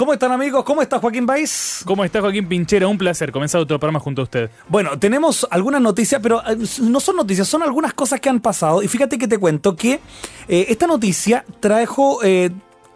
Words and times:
¿Cómo 0.00 0.14
están 0.14 0.32
amigos? 0.32 0.64
¿Cómo 0.64 0.80
está 0.80 0.98
Joaquín 0.98 1.26
Baez? 1.26 1.82
¿Cómo 1.84 2.02
está 2.02 2.22
Joaquín 2.22 2.48
Pinchera? 2.48 2.88
Un 2.88 2.96
placer 2.96 3.30
comenzar 3.30 3.60
otro 3.60 3.78
programa 3.78 4.00
junto 4.00 4.22
a 4.22 4.24
usted. 4.24 4.50
Bueno, 4.66 4.98
tenemos 4.98 5.46
algunas 5.50 5.82
noticias, 5.82 6.22
pero 6.22 6.40
eh, 6.48 6.56
no 6.80 7.00
son 7.00 7.16
noticias, 7.16 7.46
son 7.46 7.62
algunas 7.62 7.92
cosas 7.92 8.18
que 8.18 8.30
han 8.30 8.40
pasado. 8.40 8.82
Y 8.82 8.88
fíjate 8.88 9.18
que 9.18 9.28
te 9.28 9.36
cuento 9.36 9.76
que 9.76 10.00
eh, 10.48 10.64
esta 10.70 10.86
noticia 10.86 11.44
trajo... 11.60 12.20
Eh, 12.24 12.50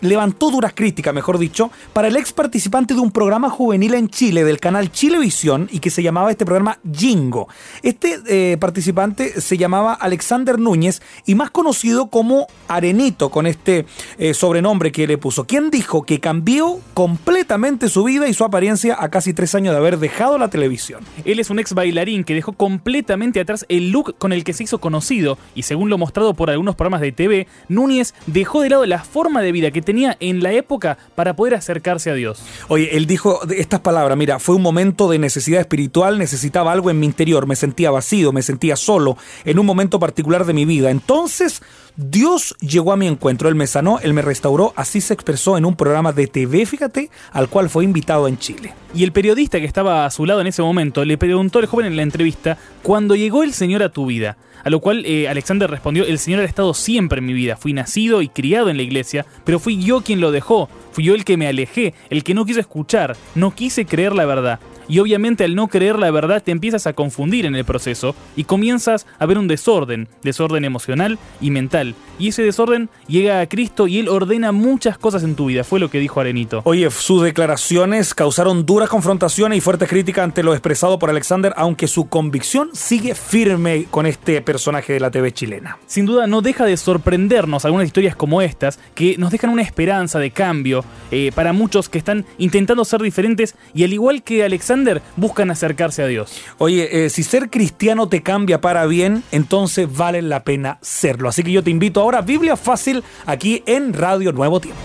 levantó 0.04 0.50
duras 0.50 0.72
críticas, 0.74 1.14
mejor 1.14 1.38
dicho, 1.38 1.70
para 1.92 2.08
el 2.08 2.16
ex 2.16 2.32
participante 2.32 2.94
de 2.94 3.00
un 3.00 3.10
programa 3.10 3.50
juvenil 3.50 3.94
en 3.94 4.08
Chile 4.08 4.44
del 4.44 4.60
canal 4.60 4.92
Chilevisión 4.92 5.68
y 5.72 5.80
que 5.80 5.90
se 5.90 6.02
llamaba 6.02 6.30
este 6.30 6.44
programa 6.44 6.78
Jingo. 6.92 7.48
Este 7.82 8.20
eh, 8.26 8.56
participante 8.58 9.40
se 9.40 9.56
llamaba 9.56 9.94
Alexander 9.94 10.58
Núñez 10.58 11.02
y 11.26 11.34
más 11.34 11.50
conocido 11.50 12.08
como 12.08 12.46
Arenito 12.68 13.30
con 13.30 13.46
este 13.46 13.86
eh, 14.18 14.34
sobrenombre 14.34 14.92
que 14.92 15.06
le 15.06 15.18
puso, 15.18 15.46
quien 15.46 15.70
dijo 15.70 16.02
que 16.02 16.20
cambió 16.20 16.80
completamente 16.92 17.88
su 17.88 18.04
vida 18.04 18.28
y 18.28 18.34
su 18.34 18.44
apariencia 18.44 18.96
a 18.98 19.08
casi 19.08 19.32
tres 19.32 19.54
años 19.54 19.72
de 19.72 19.78
haber 19.78 19.98
dejado 19.98 20.38
la 20.38 20.48
televisión. 20.48 21.02
Él 21.24 21.40
es 21.40 21.50
un 21.50 21.58
ex 21.58 21.72
bailarín 21.72 22.24
que 22.24 22.34
dejó 22.34 22.52
completamente 22.52 23.40
atrás 23.40 23.64
el 23.68 23.90
look 23.90 24.16
con 24.18 24.32
el 24.32 24.44
que 24.44 24.52
se 24.52 24.64
hizo 24.64 24.78
conocido 24.78 25.38
y 25.54 25.62
según 25.62 25.88
lo 25.88 25.98
mostrado 25.98 26.34
por 26.34 26.50
algunos 26.50 26.76
programas 26.76 27.00
de 27.00 27.12
TV, 27.12 27.46
Núñez 27.68 28.14
dejó 28.26 28.60
de 28.60 28.70
lado 28.70 28.86
la 28.86 29.02
forma 29.02 29.40
de 29.40 29.52
vida 29.52 29.70
que 29.70 29.82
tenía 29.82 29.93
tenía 29.94 30.16
en 30.18 30.42
la 30.42 30.52
época 30.52 30.98
para 31.14 31.36
poder 31.36 31.54
acercarse 31.54 32.10
a 32.10 32.14
Dios. 32.14 32.42
Oye, 32.66 32.96
él 32.96 33.06
dijo 33.06 33.40
estas 33.48 33.78
palabras, 33.78 34.18
mira, 34.18 34.40
fue 34.40 34.56
un 34.56 34.62
momento 34.62 35.08
de 35.08 35.20
necesidad 35.20 35.60
espiritual, 35.60 36.18
necesitaba 36.18 36.72
algo 36.72 36.90
en 36.90 36.98
mi 36.98 37.06
interior, 37.06 37.46
me 37.46 37.54
sentía 37.54 37.92
vacío, 37.92 38.32
me 38.32 38.42
sentía 38.42 38.74
solo, 38.74 39.16
en 39.44 39.60
un 39.60 39.66
momento 39.66 40.00
particular 40.00 40.46
de 40.46 40.52
mi 40.52 40.64
vida. 40.64 40.90
Entonces, 40.90 41.62
Dios 41.94 42.56
llegó 42.58 42.92
a 42.92 42.96
mi 42.96 43.06
encuentro, 43.06 43.48
Él 43.48 43.54
me 43.54 43.68
sanó, 43.68 44.00
Él 44.00 44.14
me 44.14 44.22
restauró, 44.22 44.72
así 44.74 45.00
se 45.00 45.14
expresó 45.14 45.56
en 45.56 45.64
un 45.64 45.76
programa 45.76 46.12
de 46.12 46.26
TV, 46.26 46.66
fíjate, 46.66 47.08
al 47.30 47.48
cual 47.48 47.70
fue 47.70 47.84
invitado 47.84 48.26
en 48.26 48.36
Chile. 48.36 48.74
Y 48.96 49.04
el 49.04 49.12
periodista 49.12 49.60
que 49.60 49.66
estaba 49.66 50.06
a 50.06 50.10
su 50.10 50.26
lado 50.26 50.40
en 50.40 50.48
ese 50.48 50.62
momento 50.62 51.04
le 51.04 51.18
preguntó 51.18 51.60
al 51.60 51.66
joven 51.66 51.86
en 51.86 51.96
la 51.96 52.02
entrevista, 52.02 52.58
¿cuándo 52.82 53.14
llegó 53.14 53.44
el 53.44 53.52
Señor 53.52 53.84
a 53.84 53.90
tu 53.90 54.06
vida? 54.06 54.36
A 54.64 54.70
lo 54.70 54.80
cual 54.80 55.04
eh, 55.04 55.28
Alexander 55.28 55.70
respondió, 55.70 56.04
el 56.04 56.18
Señor 56.18 56.40
ha 56.40 56.44
estado 56.44 56.72
siempre 56.72 57.18
en 57.18 57.26
mi 57.26 57.34
vida, 57.34 57.56
fui 57.56 57.74
nacido 57.74 58.22
y 58.22 58.28
criado 58.28 58.70
en 58.70 58.78
la 58.78 58.82
iglesia, 58.82 59.26
pero 59.44 59.58
fui 59.58 59.82
yo 59.82 60.00
quien 60.00 60.20
lo 60.20 60.32
dejó, 60.32 60.70
fui 60.92 61.04
yo 61.04 61.14
el 61.14 61.24
que 61.24 61.36
me 61.36 61.46
alejé, 61.46 61.92
el 62.08 62.24
que 62.24 62.34
no 62.34 62.46
quiso 62.46 62.60
escuchar, 62.60 63.16
no 63.34 63.54
quise 63.54 63.84
creer 63.84 64.14
la 64.14 64.24
verdad. 64.24 64.60
Y 64.88 64.98
obviamente 64.98 65.44
al 65.44 65.54
no 65.54 65.68
creer 65.68 65.98
la 65.98 66.10
verdad 66.10 66.42
te 66.42 66.52
empiezas 66.52 66.86
a 66.86 66.92
confundir 66.92 67.46
en 67.46 67.54
el 67.54 67.64
proceso 67.64 68.14
y 68.36 68.44
comienzas 68.44 69.06
a 69.18 69.26
ver 69.26 69.38
un 69.38 69.48
desorden, 69.48 70.08
desorden 70.22 70.64
emocional 70.64 71.18
y 71.40 71.50
mental. 71.50 71.94
Y 72.18 72.28
ese 72.28 72.42
desorden 72.42 72.88
llega 73.08 73.40
a 73.40 73.48
Cristo 73.48 73.86
y 73.86 73.98
Él 73.98 74.08
ordena 74.08 74.52
muchas 74.52 74.98
cosas 74.98 75.24
en 75.24 75.34
tu 75.34 75.46
vida, 75.46 75.64
fue 75.64 75.80
lo 75.80 75.90
que 75.90 75.98
dijo 75.98 76.20
Arenito. 76.20 76.62
Oye, 76.64 76.90
sus 76.90 77.22
declaraciones 77.22 78.14
causaron 78.14 78.64
duras 78.66 78.88
confrontaciones 78.88 79.58
y 79.58 79.60
fuertes 79.60 79.88
críticas 79.88 80.24
ante 80.24 80.42
lo 80.42 80.52
expresado 80.52 80.98
por 80.98 81.10
Alexander, 81.10 81.52
aunque 81.56 81.88
su 81.88 82.08
convicción 82.08 82.70
sigue 82.72 83.14
firme 83.14 83.86
con 83.90 84.06
este 84.06 84.40
personaje 84.42 84.92
de 84.92 85.00
la 85.00 85.10
TV 85.10 85.32
chilena. 85.32 85.78
Sin 85.86 86.06
duda 86.06 86.26
no 86.26 86.42
deja 86.42 86.64
de 86.64 86.76
sorprendernos 86.76 87.64
algunas 87.64 87.86
historias 87.86 88.16
como 88.16 88.42
estas, 88.42 88.78
que 88.94 89.16
nos 89.18 89.30
dejan 89.30 89.50
una 89.50 89.62
esperanza 89.62 90.18
de 90.18 90.30
cambio 90.30 90.84
eh, 91.10 91.32
para 91.34 91.52
muchos 91.52 91.88
que 91.88 91.98
están 91.98 92.24
intentando 92.38 92.84
ser 92.84 93.02
diferentes 93.02 93.54
y 93.74 93.84
al 93.84 93.92
igual 93.92 94.22
que 94.22 94.44
Alexander, 94.44 94.73
buscan 95.16 95.50
acercarse 95.50 96.02
a 96.02 96.06
Dios. 96.06 96.40
Oye, 96.58 97.04
eh, 97.04 97.10
si 97.10 97.22
ser 97.22 97.50
cristiano 97.50 98.08
te 98.08 98.22
cambia 98.22 98.60
para 98.60 98.86
bien, 98.86 99.22
entonces 99.30 99.88
vale 99.94 100.22
la 100.22 100.44
pena 100.44 100.78
serlo. 100.80 101.28
Así 101.28 101.42
que 101.42 101.52
yo 101.52 101.62
te 101.62 101.70
invito 101.70 102.00
ahora 102.00 102.18
a 102.18 102.22
Biblia 102.22 102.56
Fácil 102.56 103.02
aquí 103.26 103.62
en 103.66 103.92
Radio 103.92 104.32
Nuevo 104.32 104.60
Tiempo. 104.60 104.80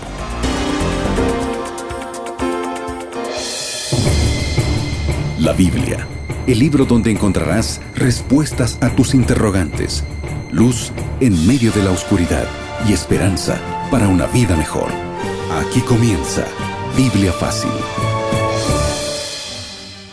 La 5.38 5.52
Biblia, 5.52 6.06
el 6.46 6.58
libro 6.58 6.84
donde 6.84 7.10
encontrarás 7.10 7.80
respuestas 7.94 8.78
a 8.82 8.90
tus 8.90 9.14
interrogantes, 9.14 10.04
luz 10.52 10.92
en 11.20 11.46
medio 11.46 11.72
de 11.72 11.82
la 11.82 11.90
oscuridad 11.92 12.46
y 12.86 12.92
esperanza 12.92 13.58
para 13.90 14.08
una 14.08 14.26
vida 14.26 14.54
mejor. 14.56 14.90
Aquí 15.66 15.80
comienza 15.80 16.44
Biblia 16.96 17.32
Fácil. 17.32 17.70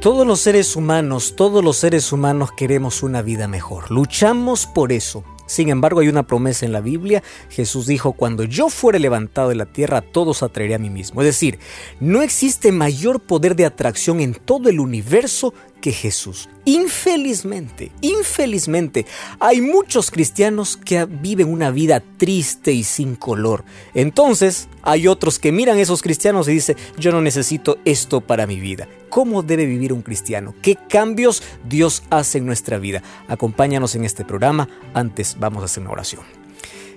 Todos 0.00 0.26
los 0.26 0.40
seres 0.40 0.76
humanos, 0.76 1.34
todos 1.36 1.62
los 1.62 1.76
seres 1.76 2.10
humanos 2.10 2.50
queremos 2.56 3.02
una 3.02 3.20
vida 3.20 3.48
mejor. 3.48 3.90
Luchamos 3.90 4.66
por 4.66 4.92
eso. 4.92 5.24
Sin 5.50 5.68
embargo, 5.68 5.98
hay 5.98 6.08
una 6.08 6.28
promesa 6.28 6.64
en 6.64 6.72
la 6.72 6.80
Biblia. 6.80 7.24
Jesús 7.48 7.86
dijo, 7.88 8.12
cuando 8.12 8.44
yo 8.44 8.68
fuere 8.68 9.00
levantado 9.00 9.48
de 9.48 9.56
la 9.56 9.66
tierra, 9.66 10.00
todos 10.00 10.44
atraeré 10.44 10.76
a 10.76 10.78
mí 10.78 10.90
mismo. 10.90 11.22
Es 11.22 11.26
decir, 11.26 11.58
no 11.98 12.22
existe 12.22 12.70
mayor 12.70 13.18
poder 13.18 13.56
de 13.56 13.66
atracción 13.66 14.20
en 14.20 14.34
todo 14.34 14.68
el 14.68 14.78
universo 14.78 15.52
que 15.80 15.92
Jesús. 15.92 16.48
Infelizmente, 16.64 17.90
infelizmente, 18.00 19.06
hay 19.38 19.60
muchos 19.60 20.10
cristianos 20.10 20.76
que 20.76 21.04
viven 21.06 21.52
una 21.52 21.70
vida 21.70 22.02
triste 22.18 22.72
y 22.72 22.84
sin 22.84 23.16
color. 23.16 23.64
Entonces, 23.94 24.68
hay 24.82 25.08
otros 25.08 25.38
que 25.38 25.52
miran 25.52 25.78
a 25.78 25.80
esos 25.80 26.02
cristianos 26.02 26.48
y 26.48 26.52
dicen, 26.52 26.76
yo 26.98 27.12
no 27.12 27.20
necesito 27.22 27.78
esto 27.84 28.20
para 28.20 28.46
mi 28.46 28.60
vida. 28.60 28.88
¿Cómo 29.08 29.42
debe 29.42 29.66
vivir 29.66 29.92
un 29.92 30.02
cristiano? 30.02 30.54
¿Qué 30.62 30.76
cambios 30.88 31.42
Dios 31.68 32.02
hace 32.10 32.38
en 32.38 32.46
nuestra 32.46 32.78
vida? 32.78 33.02
Acompáñanos 33.28 33.94
en 33.94 34.04
este 34.04 34.24
programa. 34.24 34.68
Antes 34.94 35.36
vamos 35.38 35.62
a 35.62 35.64
hacer 35.64 35.82
una 35.82 35.92
oración. 35.92 36.22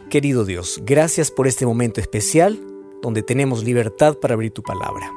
Querido 0.10 0.46
Dios, 0.46 0.82
gracias 0.86 1.32
por 1.32 1.48
este 1.48 1.66
momento 1.66 2.00
especial 2.00 2.60
donde 3.02 3.22
tenemos 3.22 3.64
libertad 3.64 4.18
para 4.18 4.34
abrir 4.36 4.52
tu 4.52 4.64
palabra. 4.64 5.12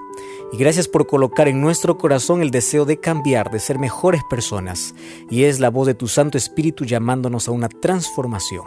Y 0.52 0.58
gracias 0.58 0.88
por 0.88 1.06
colocar 1.06 1.48
en 1.48 1.60
nuestro 1.60 1.98
corazón 1.98 2.40
el 2.40 2.50
deseo 2.50 2.84
de 2.84 3.00
cambiar, 3.00 3.50
de 3.50 3.58
ser 3.58 3.78
mejores 3.78 4.22
personas. 4.30 4.94
Y 5.28 5.44
es 5.44 5.60
la 5.60 5.70
voz 5.70 5.86
de 5.86 5.94
tu 5.94 6.08
Santo 6.08 6.38
Espíritu 6.38 6.84
llamándonos 6.84 7.48
a 7.48 7.52
una 7.52 7.68
transformación. 7.68 8.64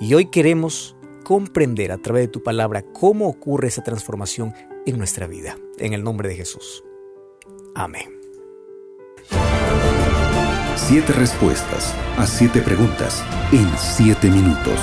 Y 0.00 0.14
hoy 0.14 0.26
queremos 0.26 0.96
comprender 1.24 1.92
a 1.92 1.98
través 1.98 2.24
de 2.24 2.28
tu 2.28 2.42
palabra 2.42 2.82
cómo 2.82 3.28
ocurre 3.28 3.68
esa 3.68 3.84
transformación 3.84 4.54
en 4.86 4.98
nuestra 4.98 5.26
vida. 5.26 5.56
En 5.78 5.92
el 5.92 6.02
nombre 6.02 6.28
de 6.28 6.36
Jesús. 6.36 6.82
Amén. 7.74 8.18
Siete 10.76 11.12
respuestas 11.12 11.94
a 12.16 12.26
siete 12.26 12.60
preguntas 12.60 13.22
en 13.52 13.68
siete 13.78 14.28
minutos. 14.28 14.80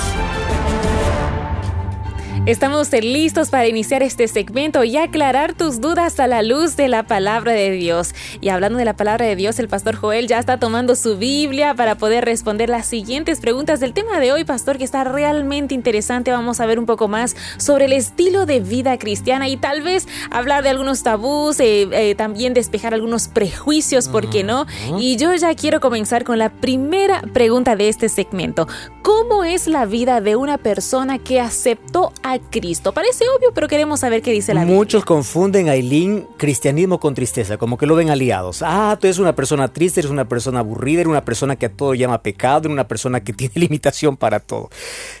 Estamos 2.48 2.90
listos 2.92 3.50
para 3.50 3.68
iniciar 3.68 4.02
este 4.02 4.26
segmento 4.26 4.82
y 4.82 4.96
aclarar 4.96 5.52
tus 5.52 5.82
dudas 5.82 6.18
a 6.18 6.26
la 6.26 6.42
luz 6.42 6.76
de 6.76 6.88
la 6.88 7.02
palabra 7.02 7.52
de 7.52 7.72
Dios. 7.72 8.14
Y 8.40 8.48
hablando 8.48 8.78
de 8.78 8.86
la 8.86 8.96
palabra 8.96 9.26
de 9.26 9.36
Dios, 9.36 9.58
el 9.58 9.68
pastor 9.68 9.96
Joel 9.96 10.28
ya 10.28 10.38
está 10.38 10.58
tomando 10.58 10.96
su 10.96 11.18
Biblia 11.18 11.74
para 11.74 11.96
poder 11.96 12.24
responder 12.24 12.70
las 12.70 12.86
siguientes 12.86 13.40
preguntas 13.40 13.80
del 13.80 13.92
tema 13.92 14.18
de 14.18 14.32
hoy, 14.32 14.44
pastor, 14.46 14.78
que 14.78 14.84
está 14.84 15.04
realmente 15.04 15.74
interesante. 15.74 16.30
Vamos 16.30 16.60
a 16.60 16.64
ver 16.64 16.78
un 16.78 16.86
poco 16.86 17.06
más 17.06 17.36
sobre 17.58 17.84
el 17.84 17.92
estilo 17.92 18.46
de 18.46 18.60
vida 18.60 18.96
cristiana 18.96 19.46
y 19.46 19.58
tal 19.58 19.82
vez 19.82 20.08
hablar 20.30 20.62
de 20.62 20.70
algunos 20.70 21.02
tabús, 21.02 21.60
eh, 21.60 21.86
eh, 21.92 22.14
también 22.14 22.54
despejar 22.54 22.94
algunos 22.94 23.28
prejuicios, 23.28 24.08
¿por 24.08 24.30
qué 24.30 24.42
no? 24.42 24.64
Y 24.98 25.18
yo 25.18 25.34
ya 25.34 25.54
quiero 25.54 25.80
comenzar 25.80 26.24
con 26.24 26.38
la 26.38 26.48
primera 26.48 27.20
pregunta 27.34 27.76
de 27.76 27.90
este 27.90 28.08
segmento. 28.08 28.66
¿Cómo 29.02 29.44
es 29.44 29.66
la 29.66 29.84
vida 29.84 30.22
de 30.22 30.36
una 30.36 30.56
persona 30.56 31.18
que 31.18 31.40
aceptó 31.40 32.14
a 32.22 32.37
Cristo. 32.50 32.92
Parece 32.92 33.24
obvio, 33.36 33.52
pero 33.54 33.68
queremos 33.68 34.00
saber 34.00 34.22
qué 34.22 34.32
dice 34.32 34.54
la 34.54 34.60
Biblia. 34.60 34.76
Muchos 34.76 35.04
confunden 35.04 35.68
Aileen 35.68 36.26
cristianismo 36.36 37.00
con 37.00 37.14
tristeza, 37.14 37.56
como 37.56 37.76
que 37.76 37.86
lo 37.86 37.94
ven 37.94 38.10
aliados. 38.10 38.62
Ah, 38.62 38.96
tú 39.00 39.06
eres 39.06 39.18
una 39.18 39.34
persona 39.34 39.68
triste, 39.68 40.00
eres 40.00 40.10
una 40.10 40.28
persona 40.28 40.60
aburrida, 40.60 41.00
eres 41.00 41.10
una 41.10 41.24
persona 41.24 41.56
que 41.56 41.66
a 41.66 41.68
todo 41.70 41.94
llama 41.94 42.22
pecado, 42.22 42.60
eres 42.60 42.72
una 42.72 42.88
persona 42.88 43.20
que 43.22 43.32
tiene 43.34 43.54
limitación 43.56 44.16
para 44.16 44.40
todo. 44.40 44.70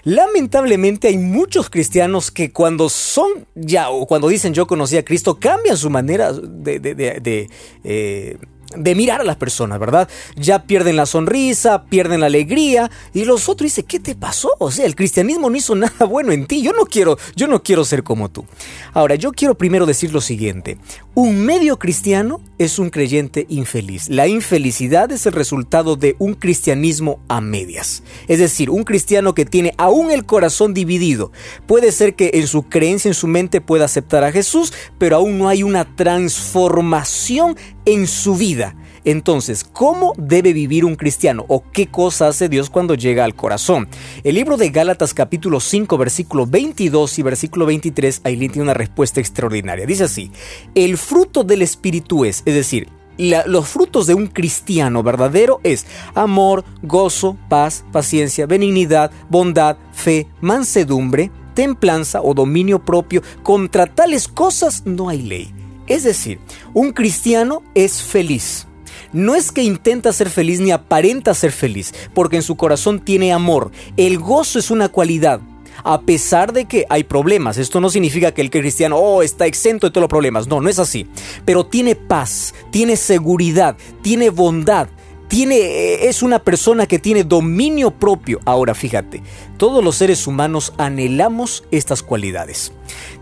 Lamentablemente 0.04 1.08
hay 1.08 1.18
muchos 1.18 1.70
cristianos 1.70 2.30
que 2.30 2.52
cuando 2.52 2.88
son 2.88 3.46
ya 3.54 3.90
o 3.90 4.06
cuando 4.06 4.28
dicen 4.28 4.54
yo 4.54 4.66
conocí 4.66 4.96
a 4.96 5.04
Cristo 5.04 5.38
cambian 5.38 5.76
su 5.76 5.90
manera 5.90 6.32
de, 6.32 7.48
eh, 7.84 8.38
de 8.76 8.94
mirar 8.94 9.20
a 9.20 9.24
las 9.24 9.36
personas, 9.36 9.78
¿verdad? 9.78 10.08
Ya 10.36 10.64
pierden 10.64 10.96
la 10.96 11.06
sonrisa, 11.06 11.84
pierden 11.84 12.20
la 12.20 12.26
alegría 12.26 12.90
y 13.14 13.24
los 13.24 13.48
otros 13.48 13.66
dicen, 13.66 13.86
¿qué 13.86 13.98
te 13.98 14.14
pasó? 14.14 14.50
O 14.58 14.70
sea, 14.70 14.84
el 14.84 14.94
cristianismo 14.94 15.48
no 15.48 15.56
hizo 15.56 15.74
nada 15.76 16.04
bueno 16.06 16.32
en 16.32 16.46
ti. 16.46 16.62
Yo 16.62 16.72
no 16.72 16.84
quiero, 16.84 17.16
yo 17.34 17.46
no 17.46 17.62
quiero 17.62 17.84
ser 17.84 18.02
como 18.02 18.28
tú. 18.28 18.44
Ahora, 18.92 19.14
yo 19.14 19.32
quiero 19.32 19.56
primero 19.56 19.86
decir 19.86 20.12
lo 20.12 20.20
siguiente. 20.20 20.78
Un 21.14 21.44
medio 21.44 21.78
cristiano 21.78 22.40
es 22.58 22.78
un 22.78 22.90
creyente 22.90 23.46
infeliz. 23.48 24.08
La 24.08 24.28
infelicidad 24.28 25.10
es 25.12 25.26
el 25.26 25.32
resultado 25.32 25.96
de 25.96 26.16
un 26.18 26.34
cristianismo 26.34 27.20
a 27.28 27.40
medias. 27.40 28.02
Es 28.28 28.38
decir, 28.38 28.70
un 28.70 28.84
cristiano 28.84 29.34
que 29.34 29.44
tiene 29.44 29.72
aún 29.78 30.10
el 30.10 30.26
corazón 30.26 30.74
dividido. 30.74 31.32
Puede 31.66 31.92
ser 31.92 32.14
que 32.14 32.30
en 32.34 32.46
su 32.46 32.64
creencia, 32.64 33.08
en 33.08 33.14
su 33.14 33.26
mente 33.26 33.60
pueda 33.60 33.86
aceptar 33.86 34.24
a 34.24 34.32
Jesús, 34.32 34.72
pero 34.98 35.16
aún 35.16 35.38
no 35.38 35.48
hay 35.48 35.62
una 35.62 35.96
transformación 35.96 37.56
en 37.88 38.06
su 38.06 38.36
vida. 38.36 38.76
Entonces, 39.04 39.64
¿cómo 39.64 40.12
debe 40.18 40.52
vivir 40.52 40.84
un 40.84 40.94
cristiano 40.94 41.46
o 41.48 41.64
qué 41.72 41.86
cosa 41.86 42.28
hace 42.28 42.50
Dios 42.50 42.68
cuando 42.68 42.94
llega 42.94 43.24
al 43.24 43.34
corazón? 43.34 43.88
El 44.24 44.34
libro 44.34 44.58
de 44.58 44.68
Gálatas 44.68 45.14
capítulo 45.14 45.58
5 45.58 45.96
versículo 45.96 46.46
22 46.46 47.18
y 47.18 47.22
versículo 47.22 47.64
23, 47.64 48.20
Aileen 48.24 48.52
tiene 48.52 48.64
una 48.64 48.74
respuesta 48.74 49.20
extraordinaria. 49.20 49.86
Dice 49.86 50.04
así, 50.04 50.30
el 50.74 50.98
fruto 50.98 51.44
del 51.44 51.62
Espíritu 51.62 52.26
es, 52.26 52.42
es 52.44 52.54
decir, 52.54 52.88
los 53.16 53.66
frutos 53.66 54.06
de 54.06 54.14
un 54.14 54.26
cristiano 54.26 55.02
verdadero 55.02 55.58
es 55.64 55.86
amor, 56.14 56.64
gozo, 56.82 57.38
paz, 57.48 57.86
paciencia, 57.90 58.44
benignidad, 58.44 59.10
bondad, 59.30 59.78
fe, 59.92 60.28
mansedumbre, 60.42 61.30
templanza 61.54 62.20
o 62.20 62.34
dominio 62.34 62.84
propio. 62.84 63.22
Contra 63.42 63.86
tales 63.86 64.28
cosas 64.28 64.84
no 64.84 65.08
hay 65.08 65.22
ley. 65.22 65.57
Es 65.88 66.04
decir, 66.04 66.38
un 66.74 66.92
cristiano 66.92 67.62
es 67.74 68.02
feliz. 68.02 68.66
No 69.12 69.34
es 69.34 69.50
que 69.52 69.62
intenta 69.62 70.12
ser 70.12 70.28
feliz 70.28 70.60
ni 70.60 70.70
aparenta 70.70 71.32
ser 71.32 71.50
feliz, 71.50 71.94
porque 72.14 72.36
en 72.36 72.42
su 72.42 72.56
corazón 72.56 73.00
tiene 73.00 73.32
amor. 73.32 73.70
El 73.96 74.18
gozo 74.18 74.58
es 74.58 74.70
una 74.70 74.88
cualidad. 74.88 75.40
A 75.84 76.00
pesar 76.00 76.52
de 76.52 76.64
que 76.66 76.84
hay 76.90 77.04
problemas, 77.04 77.56
esto 77.56 77.80
no 77.80 77.88
significa 77.88 78.32
que 78.32 78.42
el 78.42 78.50
cristiano 78.50 78.96
oh, 78.96 79.22
está 79.22 79.46
exento 79.46 79.86
de 79.86 79.92
todos 79.92 80.02
los 80.02 80.10
problemas. 80.10 80.46
No, 80.46 80.60
no 80.60 80.68
es 80.68 80.78
así. 80.78 81.06
Pero 81.44 81.64
tiene 81.64 81.94
paz, 81.94 82.52
tiene 82.70 82.96
seguridad, 82.96 83.76
tiene 84.02 84.30
bondad, 84.30 84.88
tiene, 85.28 85.56
eh, 85.56 86.08
es 86.08 86.22
una 86.22 86.38
persona 86.40 86.86
que 86.86 86.98
tiene 86.98 87.24
dominio 87.24 87.90
propio. 87.90 88.40
Ahora 88.44 88.74
fíjate, 88.74 89.22
todos 89.56 89.84
los 89.84 89.96
seres 89.96 90.26
humanos 90.26 90.72
anhelamos 90.78 91.64
estas 91.70 92.02
cualidades. 92.02 92.72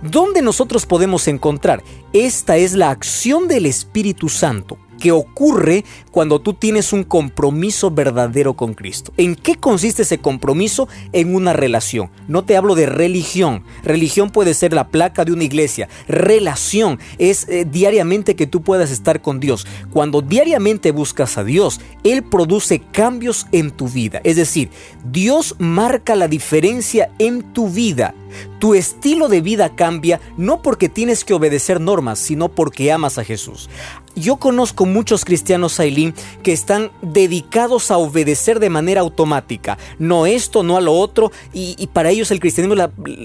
¿Dónde 0.02 0.42
nosotros 0.42 0.86
podemos 0.86 1.28
encontrar? 1.28 1.82
Esta 2.12 2.56
es 2.56 2.74
la 2.74 2.90
acción 2.90 3.48
del 3.48 3.66
Espíritu 3.66 4.28
Santo 4.28 4.78
que 4.96 5.12
ocurre 5.12 5.84
cuando 6.10 6.40
tú 6.40 6.54
tienes 6.54 6.92
un 6.92 7.04
compromiso 7.04 7.90
verdadero 7.90 8.54
con 8.54 8.74
Cristo. 8.74 9.12
¿En 9.16 9.34
qué 9.34 9.56
consiste 9.56 10.02
ese 10.02 10.18
compromiso? 10.18 10.88
En 11.12 11.34
una 11.34 11.52
relación. 11.52 12.10
No 12.28 12.44
te 12.44 12.56
hablo 12.56 12.74
de 12.74 12.86
religión. 12.86 13.62
Religión 13.82 14.30
puede 14.30 14.54
ser 14.54 14.72
la 14.72 14.88
placa 14.88 15.24
de 15.24 15.32
una 15.32 15.44
iglesia. 15.44 15.88
Relación 16.08 16.98
es 17.18 17.48
eh, 17.48 17.66
diariamente 17.70 18.36
que 18.36 18.46
tú 18.46 18.62
puedas 18.62 18.90
estar 18.90 19.20
con 19.20 19.40
Dios. 19.40 19.66
Cuando 19.92 20.22
diariamente 20.22 20.90
buscas 20.90 21.38
a 21.38 21.44
Dios, 21.44 21.80
Él 22.04 22.22
produce 22.22 22.80
cambios 22.80 23.46
en 23.52 23.70
tu 23.70 23.88
vida. 23.88 24.20
Es 24.24 24.36
decir, 24.36 24.70
Dios 25.10 25.54
marca 25.58 26.14
la 26.14 26.28
diferencia 26.28 27.10
en 27.18 27.42
tu 27.52 27.68
vida. 27.68 28.14
Tu 28.58 28.74
estilo 28.74 29.28
de 29.28 29.40
vida 29.40 29.74
cambia 29.74 30.20
no 30.36 30.62
porque 30.62 30.88
tienes 30.88 31.24
que 31.24 31.34
obedecer 31.34 31.80
normas, 31.80 32.18
sino 32.18 32.48
porque 32.48 32.92
amas 32.92 33.18
a 33.18 33.24
Jesús. 33.24 33.68
Yo 34.14 34.36
conozco 34.36 34.86
muchos 34.86 35.26
cristianos, 35.26 35.78
Aileen, 35.78 36.14
que 36.42 36.52
están 36.52 36.90
dedicados 37.02 37.90
a 37.90 37.98
obedecer 37.98 38.60
de 38.60 38.70
manera 38.70 39.02
automática. 39.02 39.76
No 39.98 40.24
esto, 40.24 40.62
no 40.62 40.78
a 40.78 40.80
lo 40.80 40.94
otro. 40.94 41.32
Y, 41.52 41.86
para 41.92 42.10
ellos 42.10 42.30
el 42.30 42.40
cristianismo 42.40 42.82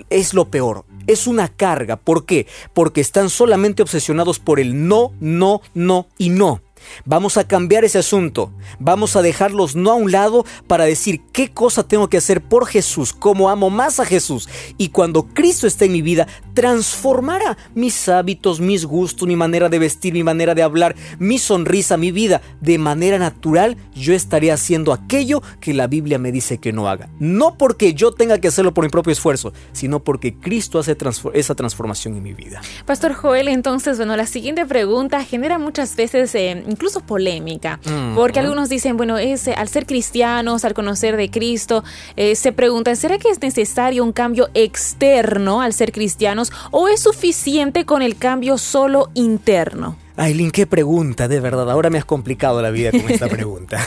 es 0.10 0.34
lo 0.34 0.50
peor. 0.50 0.86
Es 1.08 1.28
una 1.28 1.48
carga. 1.48 1.96
¿Por 1.96 2.26
qué? 2.26 2.46
Porque 2.74 3.00
están 3.00 3.30
solamente 3.30 3.82
obsesionados 3.82 4.40
por 4.40 4.60
el 4.60 4.88
no, 4.88 5.14
no, 5.22 5.62
no 5.74 6.08
y 6.18 6.30
no. 6.30 6.62
Vamos 7.06 7.38
a 7.38 7.48
cambiar 7.48 7.84
ese 7.84 8.00
asunto. 8.00 8.52
Vamos 8.80 9.16
a 9.16 9.22
dejarlos 9.22 9.76
no 9.76 9.92
a 9.92 9.96
un 9.96 10.12
lado 10.12 10.46
para 10.68 10.86
decir 10.86 11.22
qué 11.32 11.52
cosa 11.52 11.88
tengo 11.88 12.10
que 12.10 12.18
hacer 12.18 12.42
por 12.42 12.68
Jesús, 12.68 13.14
cómo 13.14 13.50
amo 13.50 13.70
más 13.70 14.00
a 14.00 14.06
Jesús. 14.06 14.50
Y 14.78 14.90
cuando 14.90 15.24
Cristo 15.28 15.68
esté 15.68 15.86
en 15.86 15.94
mi 15.94 16.02
vida, 16.02 16.28
transformará 16.54 17.58
mis 17.76 18.10
hábitos, 18.10 18.60
mis 18.60 18.86
gustos, 18.86 19.28
mi 19.28 19.36
manera 19.36 19.70
de 19.70 19.80
vestir, 19.80 20.14
mi 20.14 20.24
manera 20.24 20.56
de 20.56 20.64
hablar, 20.64 20.96
mi 21.20 21.38
sonrisa, 21.38 21.98
mi 21.98 22.12
vida. 22.12 22.42
De 22.62 22.78
manera 22.78 23.18
natural, 23.18 23.78
yo 23.94 24.14
estaré 24.14 24.52
haciendo 24.52 24.94
aquello 24.94 25.42
que 25.60 25.74
la 25.74 25.88
Biblia 25.88 26.20
me 26.20 26.32
dice 26.32 26.58
que 26.58 26.74
no 26.74 26.88
haga. 26.88 27.10
No 27.20 27.58
porque 27.58 27.94
yo 27.94 28.12
tenga 28.12 28.40
que 28.40 28.48
hacerlo 28.48 28.74
por 28.74 28.84
mi 28.84 28.90
propio 28.90 29.14
esfuerzo, 29.14 29.54
sino 29.72 30.04
porque 30.04 30.36
Cristo 30.36 30.80
hace 30.80 30.98
esa 31.34 31.56
transformación 31.56 32.16
en 32.16 32.24
mi 32.24 32.34
vida. 32.34 32.62
Pastor 32.86 33.14
Joel, 33.14 33.48
entonces, 33.48 33.98
bueno, 33.98 34.16
la 34.16 34.26
siguiente 34.26 34.66
pregunta 34.66 35.24
genera 35.24 35.58
muchas 35.58 35.96
veces... 35.96 36.34
Eh, 36.36 36.64
incluso 36.72 37.02
polémica, 37.02 37.80
mm, 37.86 38.16
porque 38.16 38.40
algunos 38.40 38.70
dicen, 38.70 38.98
bueno, 38.98 39.18
es, 39.18 39.48
al 39.48 39.68
ser 39.68 39.86
cristianos, 39.86 40.66
al 40.66 40.74
conocer 40.74 41.18
de 41.18 41.30
Cristo, 41.30 41.84
eh, 42.16 42.36
se 42.36 42.52
preguntan, 42.52 42.96
¿será 42.96 43.18
que 43.18 43.30
es 43.30 43.42
necesario 43.42 44.04
un 44.04 44.12
cambio 44.12 44.50
externo 44.54 45.62
al 45.62 45.74
ser 45.74 45.92
cristianos 45.92 46.52
o 46.72 46.88
es 46.88 47.02
suficiente 47.02 47.86
con 47.86 48.02
el 48.02 48.18
cambio 48.18 48.58
solo 48.58 49.10
interno? 49.14 49.98
Aileen, 50.18 50.52
qué 50.52 50.68
pregunta, 50.68 51.28
de 51.28 51.40
verdad. 51.40 51.70
Ahora 51.72 51.90
me 51.90 51.98
has 51.98 52.06
complicado 52.06 52.62
la 52.62 52.70
vida 52.70 52.92
con 52.92 53.10
esta 53.10 53.28
pregunta. 53.28 53.80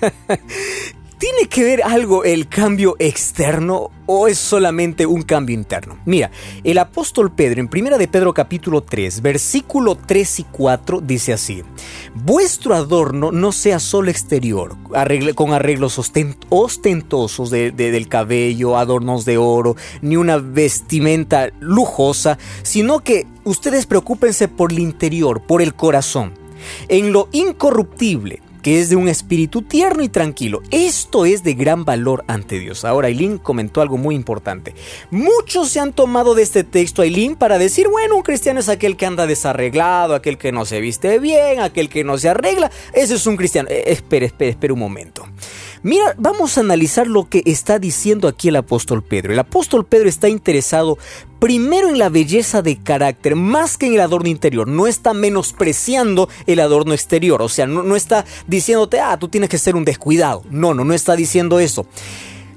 ¿Tiene 1.22 1.48
que 1.48 1.62
ver 1.62 1.84
algo 1.84 2.24
el 2.24 2.48
cambio 2.48 2.96
externo 2.98 3.92
o 4.06 4.26
es 4.26 4.38
solamente 4.38 5.06
un 5.06 5.22
cambio 5.22 5.54
interno? 5.54 5.96
Mira, 6.04 6.32
el 6.64 6.78
apóstol 6.78 7.30
Pedro 7.30 7.60
en 7.60 7.70
1 7.72 7.96
de 7.96 8.08
Pedro 8.08 8.34
capítulo 8.34 8.82
3, 8.82 9.22
versículo 9.22 9.94
3 9.94 10.40
y 10.40 10.42
4 10.42 11.00
dice 11.00 11.32
así: 11.32 11.62
Vuestro 12.12 12.74
adorno 12.74 13.30
no 13.30 13.52
sea 13.52 13.78
solo 13.78 14.10
exterior, 14.10 14.76
con 15.36 15.52
arreglos 15.52 16.00
ostentosos 16.48 17.50
del 17.52 18.08
cabello, 18.08 18.76
adornos 18.76 19.24
de 19.24 19.38
oro, 19.38 19.76
ni 20.00 20.16
una 20.16 20.38
vestimenta 20.38 21.50
lujosa, 21.60 22.36
sino 22.64 22.98
que 22.98 23.28
ustedes 23.44 23.86
preocúpense 23.86 24.48
por 24.48 24.72
el 24.72 24.80
interior, 24.80 25.40
por 25.46 25.62
el 25.62 25.76
corazón, 25.76 26.34
en 26.88 27.12
lo 27.12 27.28
incorruptible 27.30 28.42
que 28.62 28.80
es 28.80 28.88
de 28.88 28.96
un 28.96 29.08
espíritu 29.08 29.62
tierno 29.62 30.02
y 30.02 30.08
tranquilo. 30.08 30.62
Esto 30.70 31.26
es 31.26 31.42
de 31.42 31.54
gran 31.54 31.84
valor 31.84 32.24
ante 32.28 32.58
Dios. 32.58 32.84
Ahora, 32.84 33.08
Aileen 33.08 33.38
comentó 33.38 33.80
algo 33.80 33.98
muy 33.98 34.14
importante. 34.14 34.74
Muchos 35.10 35.68
se 35.68 35.80
han 35.80 35.92
tomado 35.92 36.34
de 36.34 36.42
este 36.42 36.64
texto, 36.64 37.02
Aileen, 37.02 37.36
para 37.36 37.58
decir, 37.58 37.88
bueno, 37.88 38.16
un 38.16 38.22
cristiano 38.22 38.60
es 38.60 38.68
aquel 38.68 38.96
que 38.96 39.06
anda 39.06 39.26
desarreglado, 39.26 40.14
aquel 40.14 40.38
que 40.38 40.52
no 40.52 40.64
se 40.64 40.80
viste 40.80 41.18
bien, 41.18 41.60
aquel 41.60 41.88
que 41.88 42.04
no 42.04 42.16
se 42.18 42.28
arregla. 42.28 42.70
Ese 42.94 43.14
es 43.14 43.26
un 43.26 43.36
cristiano. 43.36 43.68
Eh, 43.70 43.84
espera, 43.86 44.26
espera, 44.26 44.50
espera 44.50 44.72
un 44.72 44.80
momento. 44.80 45.26
Mira, 45.84 46.14
vamos 46.16 46.56
a 46.56 46.60
analizar 46.60 47.08
lo 47.08 47.28
que 47.28 47.42
está 47.44 47.80
diciendo 47.80 48.28
aquí 48.28 48.48
el 48.48 48.56
apóstol 48.56 49.02
Pedro. 49.02 49.32
El 49.32 49.38
apóstol 49.40 49.84
Pedro 49.84 50.08
está 50.08 50.28
interesado 50.28 50.96
primero 51.40 51.88
en 51.88 51.98
la 51.98 52.08
belleza 52.08 52.62
de 52.62 52.76
carácter, 52.76 53.34
más 53.34 53.76
que 53.76 53.86
en 53.86 53.94
el 53.94 54.00
adorno 54.00 54.28
interior. 54.28 54.68
No 54.68 54.86
está 54.86 55.12
menospreciando 55.12 56.28
el 56.46 56.60
adorno 56.60 56.94
exterior. 56.94 57.42
O 57.42 57.48
sea, 57.48 57.66
no, 57.66 57.82
no 57.82 57.96
está 57.96 58.24
diciéndote, 58.46 59.00
ah, 59.00 59.18
tú 59.18 59.26
tienes 59.26 59.50
que 59.50 59.58
ser 59.58 59.74
un 59.74 59.84
descuidado. 59.84 60.44
No, 60.50 60.72
no, 60.72 60.84
no 60.84 60.94
está 60.94 61.16
diciendo 61.16 61.58
eso. 61.58 61.84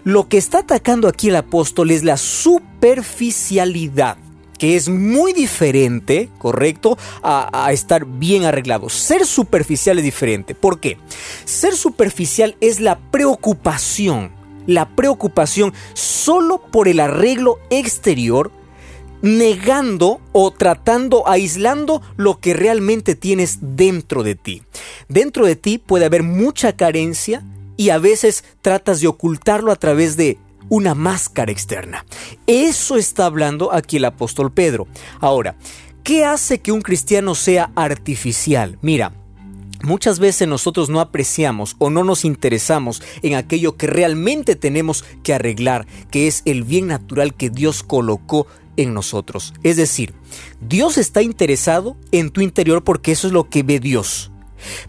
Lo 0.03 0.27
que 0.27 0.37
está 0.37 0.59
atacando 0.59 1.07
aquí 1.07 1.29
el 1.29 1.35
apóstol 1.35 1.89
es 1.89 2.03
la 2.03 2.17
superficialidad 2.17 4.17
que 4.57 4.75
es 4.75 4.89
muy 4.89 5.33
diferente, 5.33 6.29
¿correcto? 6.37 6.97
A, 7.21 7.71
estar 7.71 8.05
bien 8.05 8.45
arreglado. 8.45 8.89
Ser 8.89 9.25
superficial 9.25 9.97
es 9.97 10.03
diferente. 10.03 10.55
¿Por 10.55 10.79
qué? 10.79 10.97
Ser 11.45 11.75
superficial 11.75 12.55
es 12.61 12.79
la 12.79 12.99
preocupación, 13.11 14.31
la 14.65 14.89
preocupación 14.89 15.73
solo 15.93 16.59
por 16.59 16.87
el 16.87 16.99
arreglo 16.99 17.59
exterior, 17.69 18.51
negando 19.21 20.21
o 20.31 20.51
tratando, 20.51 21.27
aislando 21.27 22.01
lo 22.15 22.39
que 22.39 22.53
realmente 22.53 23.15
tienes 23.15 23.57
dentro 23.61 24.23
de 24.23 24.35
ti. 24.35 24.63
Dentro 25.09 25.45
de 25.45 25.55
ti 25.55 25.77
puede 25.77 26.05
haber 26.05 26.23
mucha 26.23 26.75
carencia 26.75 27.43
y 27.77 27.89
a 27.89 27.97
veces 27.97 28.43
tratas 28.61 29.01
de 29.01 29.07
ocultarlo 29.07 29.71
a 29.71 29.75
través 29.75 30.15
de 30.15 30.37
una 30.69 30.95
máscara 30.95 31.51
externa. 31.51 32.05
Eso 32.47 32.97
está 32.97 33.25
hablando 33.25 33.73
aquí 33.73 33.97
el 33.97 34.05
apóstol 34.05 34.51
Pedro. 34.51 34.87
Ahora, 35.19 35.55
¿qué 36.03 36.25
hace 36.25 36.59
que 36.59 36.71
un 36.71 36.81
cristiano 36.81 37.35
sea 37.35 37.71
artificial? 37.75 38.77
Mira, 38.81 39.13
Muchas 39.83 40.17
veces 40.17 40.47
nosotros 40.47 40.89
no 40.89 40.99
apreciamos 40.99 41.75
o 41.77 41.91
no 41.91 42.03
nos 42.03 42.25
interesamos 42.25 43.03
en 43.21 43.35
aquello 43.35 43.77
que 43.77 43.85
realmente 43.85 44.55
tenemos 44.55 45.05
que 45.21 45.33
arreglar, 45.33 45.85
que 46.09 46.25
es 46.25 46.41
el 46.45 46.63
bien 46.63 46.87
natural 46.87 47.35
que 47.35 47.51
Dios 47.51 47.83
colocó 47.83 48.47
en 48.77 48.95
nosotros. 48.95 49.53
Es 49.61 49.77
decir, 49.77 50.15
Dios 50.59 50.97
está 50.97 51.21
interesado 51.21 51.97
en 52.11 52.31
tu 52.31 52.41
interior 52.41 52.83
porque 52.83 53.11
eso 53.11 53.27
es 53.27 53.33
lo 53.33 53.49
que 53.49 53.61
ve 53.61 53.79
Dios. 53.79 54.31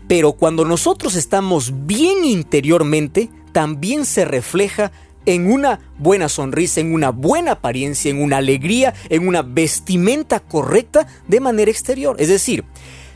Pero 0.09 0.33
cuando 0.33 0.65
nosotros 0.65 1.15
estamos 1.15 1.87
bien 1.87 2.25
interiormente, 2.25 3.29
también 3.53 4.05
se 4.05 4.25
refleja 4.25 4.93
en 5.27 5.51
una 5.53 5.81
buena 5.99 6.29
sonrisa, 6.29 6.81
en 6.81 6.95
una 6.95 7.11
buena 7.11 7.53
apariencia, 7.53 8.11
en 8.11 8.23
una 8.23 8.39
alegría, 8.39 8.95
en 9.11 9.29
una 9.29 9.43
vestimenta 9.43 10.41
correcta 10.41 11.07
de 11.29 11.41
manera 11.41 11.71
exterior. 11.71 12.17
Es 12.19 12.29
decir, 12.29 12.65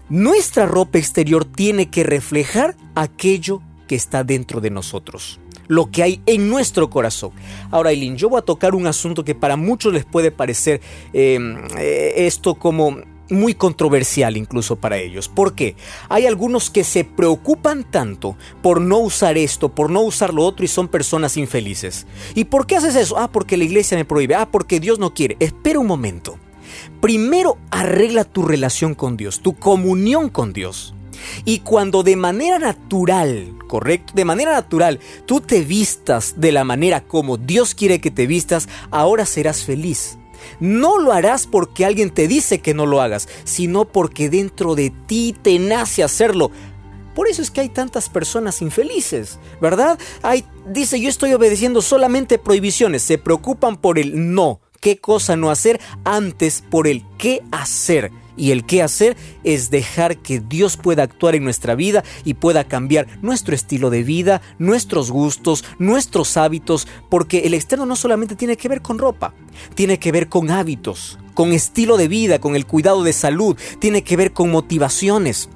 nuestra 0.08 0.66
ropa 0.66 0.98
exterior 0.98 1.44
tiene 1.44 1.88
que 1.88 2.02
reflejar 2.02 2.76
aquello 2.94 3.62
que 3.86 3.94
está 3.94 4.24
dentro 4.24 4.60
de 4.60 4.70
nosotros, 4.70 5.40
lo 5.68 5.90
que 5.90 6.02
hay 6.02 6.22
en 6.26 6.48
nuestro 6.48 6.90
corazón. 6.90 7.30
Ahora, 7.70 7.90
Eileen, 7.90 8.16
yo 8.16 8.28
voy 8.28 8.38
a 8.38 8.42
tocar 8.42 8.74
un 8.74 8.86
asunto 8.86 9.24
que 9.24 9.34
para 9.34 9.56
muchos 9.56 9.92
les 9.92 10.04
puede 10.04 10.30
parecer 10.30 10.80
em, 11.12 11.58
eh, 11.78 12.26
esto 12.26 12.56
como 12.56 12.98
muy 13.30 13.54
controversial 13.54 14.36
incluso 14.36 14.76
para 14.76 14.98
ellos. 14.98 15.28
¿Por 15.28 15.54
qué? 15.54 15.76
Hay 16.08 16.26
algunos 16.26 16.70
que 16.70 16.84
se 16.84 17.04
preocupan 17.04 17.90
tanto 17.90 18.36
por 18.62 18.80
no 18.80 18.98
usar 18.98 19.38
esto, 19.38 19.68
por 19.70 19.90
no 19.90 20.02
usar 20.02 20.34
lo 20.34 20.44
otro 20.44 20.64
y 20.64 20.68
son 20.68 20.88
personas 20.88 21.36
infelices. 21.36 22.06
¿Y 22.34 22.44
por 22.44 22.66
qué 22.66 22.76
haces 22.76 22.96
eso? 22.96 23.18
Ah, 23.18 23.30
porque 23.30 23.56
la 23.56 23.64
iglesia 23.64 23.96
me 23.96 24.04
prohíbe. 24.04 24.34
Ah, 24.34 24.48
porque 24.50 24.80
Dios 24.80 24.98
no 24.98 25.14
quiere. 25.14 25.36
Espera 25.40 25.78
un 25.78 25.86
momento. 25.86 26.38
Primero 27.00 27.58
arregla 27.70 28.24
tu 28.24 28.42
relación 28.42 28.94
con 28.94 29.16
Dios, 29.16 29.40
tu 29.40 29.54
comunión 29.54 30.28
con 30.28 30.52
Dios. 30.52 30.94
Y 31.44 31.60
cuando 31.60 32.02
de 32.02 32.16
manera 32.16 32.58
natural, 32.58 33.54
correcto, 33.66 34.12
de 34.14 34.24
manera 34.24 34.52
natural, 34.52 35.00
tú 35.26 35.40
te 35.40 35.62
vistas 35.62 36.34
de 36.38 36.52
la 36.52 36.64
manera 36.64 37.02
como 37.02 37.36
Dios 37.36 37.74
quiere 37.74 38.00
que 38.00 38.10
te 38.10 38.26
vistas, 38.26 38.68
ahora 38.90 39.26
serás 39.26 39.64
feliz. 39.64 40.19
No 40.58 40.98
lo 40.98 41.12
harás 41.12 41.46
porque 41.46 41.84
alguien 41.84 42.10
te 42.10 42.28
dice 42.28 42.60
que 42.60 42.74
no 42.74 42.86
lo 42.86 43.00
hagas, 43.00 43.28
sino 43.44 43.84
porque 43.84 44.28
dentro 44.28 44.74
de 44.74 44.90
ti 45.06 45.36
te 45.40 45.58
nace 45.58 46.02
hacerlo. 46.02 46.50
Por 47.14 47.28
eso 47.28 47.42
es 47.42 47.50
que 47.50 47.60
hay 47.60 47.68
tantas 47.68 48.08
personas 48.08 48.62
infelices, 48.62 49.38
¿verdad? 49.60 49.98
Hay, 50.22 50.44
dice, 50.66 51.00
yo 51.00 51.08
estoy 51.08 51.32
obedeciendo 51.32 51.82
solamente 51.82 52.38
prohibiciones, 52.38 53.02
se 53.02 53.18
preocupan 53.18 53.76
por 53.76 53.98
el 53.98 54.32
no, 54.32 54.60
qué 54.80 54.98
cosa 54.98 55.36
no 55.36 55.50
hacer, 55.50 55.80
antes 56.04 56.62
por 56.70 56.86
el 56.86 57.04
qué 57.18 57.42
hacer. 57.50 58.10
Y 58.36 58.50
el 58.50 58.64
qué 58.64 58.82
hacer 58.82 59.16
es 59.44 59.70
dejar 59.70 60.18
que 60.18 60.40
Dios 60.40 60.76
pueda 60.76 61.02
actuar 61.02 61.34
en 61.34 61.44
nuestra 61.44 61.74
vida 61.74 62.04
y 62.24 62.34
pueda 62.34 62.64
cambiar 62.64 63.06
nuestro 63.22 63.54
estilo 63.54 63.90
de 63.90 64.02
vida, 64.02 64.42
nuestros 64.58 65.10
gustos, 65.10 65.64
nuestros 65.78 66.36
hábitos, 66.36 66.86
porque 67.08 67.40
el 67.40 67.54
externo 67.54 67.86
no 67.86 67.96
solamente 67.96 68.36
tiene 68.36 68.56
que 68.56 68.68
ver 68.68 68.82
con 68.82 68.98
ropa, 68.98 69.34
tiene 69.74 69.98
que 69.98 70.12
ver 70.12 70.28
con 70.28 70.50
hábitos, 70.50 71.18
con 71.34 71.52
estilo 71.52 71.96
de 71.96 72.08
vida, 72.08 72.38
con 72.38 72.56
el 72.56 72.66
cuidado 72.66 73.02
de 73.02 73.12
salud, 73.12 73.56
tiene 73.78 74.02
que 74.02 74.16
ver 74.16 74.32
con 74.32 74.50
motivaciones. 74.50 75.48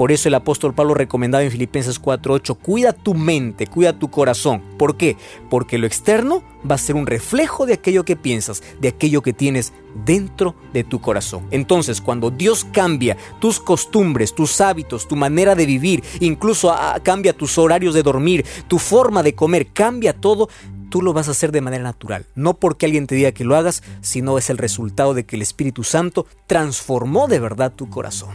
Por 0.00 0.12
eso 0.12 0.28
el 0.28 0.34
apóstol 0.34 0.72
Pablo 0.72 0.94
recomendaba 0.94 1.44
en 1.44 1.50
Filipenses 1.50 2.00
4:8, 2.00 2.54
cuida 2.54 2.94
tu 2.94 3.12
mente, 3.12 3.66
cuida 3.66 3.98
tu 3.98 4.10
corazón. 4.10 4.62
¿Por 4.78 4.96
qué? 4.96 5.18
Porque 5.50 5.76
lo 5.76 5.86
externo 5.86 6.42
va 6.68 6.76
a 6.76 6.78
ser 6.78 6.96
un 6.96 7.06
reflejo 7.06 7.66
de 7.66 7.74
aquello 7.74 8.06
que 8.06 8.16
piensas, 8.16 8.62
de 8.80 8.88
aquello 8.88 9.20
que 9.20 9.34
tienes 9.34 9.74
dentro 10.06 10.54
de 10.72 10.84
tu 10.84 11.02
corazón. 11.02 11.46
Entonces, 11.50 12.00
cuando 12.00 12.30
Dios 12.30 12.64
cambia 12.72 13.18
tus 13.40 13.60
costumbres, 13.60 14.34
tus 14.34 14.62
hábitos, 14.62 15.06
tu 15.06 15.16
manera 15.16 15.54
de 15.54 15.66
vivir, 15.66 16.02
incluso 16.20 16.72
ah, 16.72 16.98
cambia 17.02 17.34
tus 17.34 17.58
horarios 17.58 17.92
de 17.92 18.02
dormir, 18.02 18.46
tu 18.68 18.78
forma 18.78 19.22
de 19.22 19.34
comer, 19.34 19.66
cambia 19.66 20.14
todo, 20.14 20.48
tú 20.88 21.02
lo 21.02 21.12
vas 21.12 21.28
a 21.28 21.32
hacer 21.32 21.52
de 21.52 21.60
manera 21.60 21.84
natural. 21.84 22.24
No 22.34 22.54
porque 22.54 22.86
alguien 22.86 23.06
te 23.06 23.16
diga 23.16 23.32
que 23.32 23.44
lo 23.44 23.54
hagas, 23.54 23.82
sino 24.00 24.38
es 24.38 24.48
el 24.48 24.56
resultado 24.56 25.12
de 25.12 25.26
que 25.26 25.36
el 25.36 25.42
Espíritu 25.42 25.84
Santo 25.84 26.26
transformó 26.46 27.28
de 27.28 27.38
verdad 27.38 27.74
tu 27.76 27.90
corazón. 27.90 28.30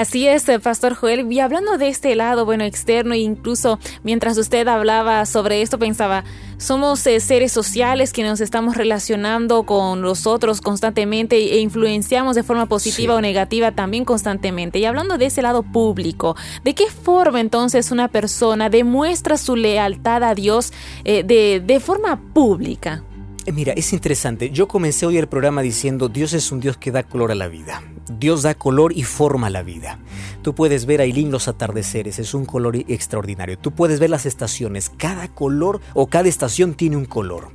Así 0.00 0.26
es, 0.26 0.48
eh, 0.48 0.58
Pastor 0.58 0.94
Joel. 0.94 1.30
Y 1.30 1.40
hablando 1.40 1.76
de 1.76 1.88
este 1.88 2.16
lado, 2.16 2.46
bueno, 2.46 2.64
externo, 2.64 3.12
e 3.12 3.18
incluso 3.18 3.78
mientras 4.02 4.38
usted 4.38 4.66
hablaba 4.66 5.26
sobre 5.26 5.60
esto, 5.60 5.78
pensaba, 5.78 6.24
somos 6.56 7.06
eh, 7.06 7.20
seres 7.20 7.52
sociales 7.52 8.14
que 8.14 8.22
nos 8.22 8.40
estamos 8.40 8.78
relacionando 8.78 9.64
con 9.64 10.00
los 10.00 10.26
otros 10.26 10.62
constantemente 10.62 11.36
e 11.36 11.58
influenciamos 11.58 12.34
de 12.34 12.42
forma 12.42 12.64
positiva 12.64 13.14
o 13.14 13.20
negativa 13.20 13.72
también 13.72 14.06
constantemente. 14.06 14.78
Y 14.78 14.86
hablando 14.86 15.18
de 15.18 15.26
ese 15.26 15.42
lado 15.42 15.62
público, 15.62 16.34
¿de 16.64 16.74
qué 16.74 16.86
forma 16.86 17.38
entonces 17.38 17.90
una 17.90 18.08
persona 18.08 18.70
demuestra 18.70 19.36
su 19.36 19.54
lealtad 19.54 20.24
a 20.24 20.34
Dios 20.34 20.72
eh, 21.04 21.24
de, 21.24 21.60
de 21.60 21.78
forma 21.78 22.18
pública? 22.32 23.04
Mira, 23.52 23.74
es 23.74 23.92
interesante. 23.92 24.48
Yo 24.48 24.66
comencé 24.66 25.04
hoy 25.04 25.18
el 25.18 25.26
programa 25.26 25.60
diciendo 25.60 26.08
Dios 26.08 26.32
es 26.32 26.52
un 26.52 26.60
Dios 26.60 26.78
que 26.78 26.90
da 26.90 27.02
color 27.02 27.32
a 27.32 27.34
la 27.34 27.48
vida. 27.48 27.82
Dios 28.18 28.42
da 28.42 28.54
color 28.54 28.92
y 28.94 29.04
forma 29.04 29.50
la 29.50 29.62
vida. 29.62 29.98
Tú 30.42 30.54
puedes 30.54 30.86
ver 30.86 31.00
ahí 31.00 31.12
los 31.12 31.48
atardeceres, 31.48 32.18
es 32.18 32.34
un 32.34 32.44
color 32.44 32.76
extraordinario. 32.76 33.58
Tú 33.58 33.72
puedes 33.72 34.00
ver 34.00 34.10
las 34.10 34.26
estaciones, 34.26 34.90
cada 34.96 35.28
color 35.28 35.80
o 35.94 36.06
cada 36.06 36.28
estación 36.28 36.74
tiene 36.74 36.96
un 36.96 37.04
color. 37.04 37.48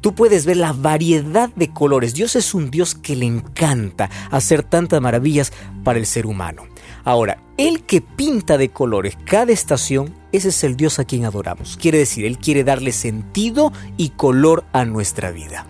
Tú 0.00 0.14
puedes 0.14 0.46
ver 0.46 0.58
la 0.58 0.72
variedad 0.72 1.50
de 1.56 1.72
colores. 1.72 2.14
Dios 2.14 2.36
es 2.36 2.54
un 2.54 2.70
Dios 2.70 2.94
que 2.94 3.16
le 3.16 3.26
encanta 3.26 4.08
hacer 4.30 4.62
tantas 4.62 5.00
maravillas 5.00 5.52
para 5.82 5.98
el 5.98 6.06
ser 6.06 6.26
humano. 6.26 6.62
Ahora, 7.04 7.42
el 7.56 7.82
que 7.82 8.00
pinta 8.00 8.58
de 8.58 8.68
colores 8.68 9.16
cada 9.24 9.52
estación, 9.52 10.14
ese 10.30 10.50
es 10.50 10.62
el 10.62 10.76
Dios 10.76 10.98
a 10.98 11.04
quien 11.04 11.24
adoramos. 11.24 11.76
Quiere 11.80 11.98
decir, 11.98 12.24
Él 12.26 12.38
quiere 12.38 12.62
darle 12.62 12.92
sentido 12.92 13.72
y 13.96 14.10
color 14.10 14.64
a 14.72 14.84
nuestra 14.84 15.32
vida. 15.32 15.66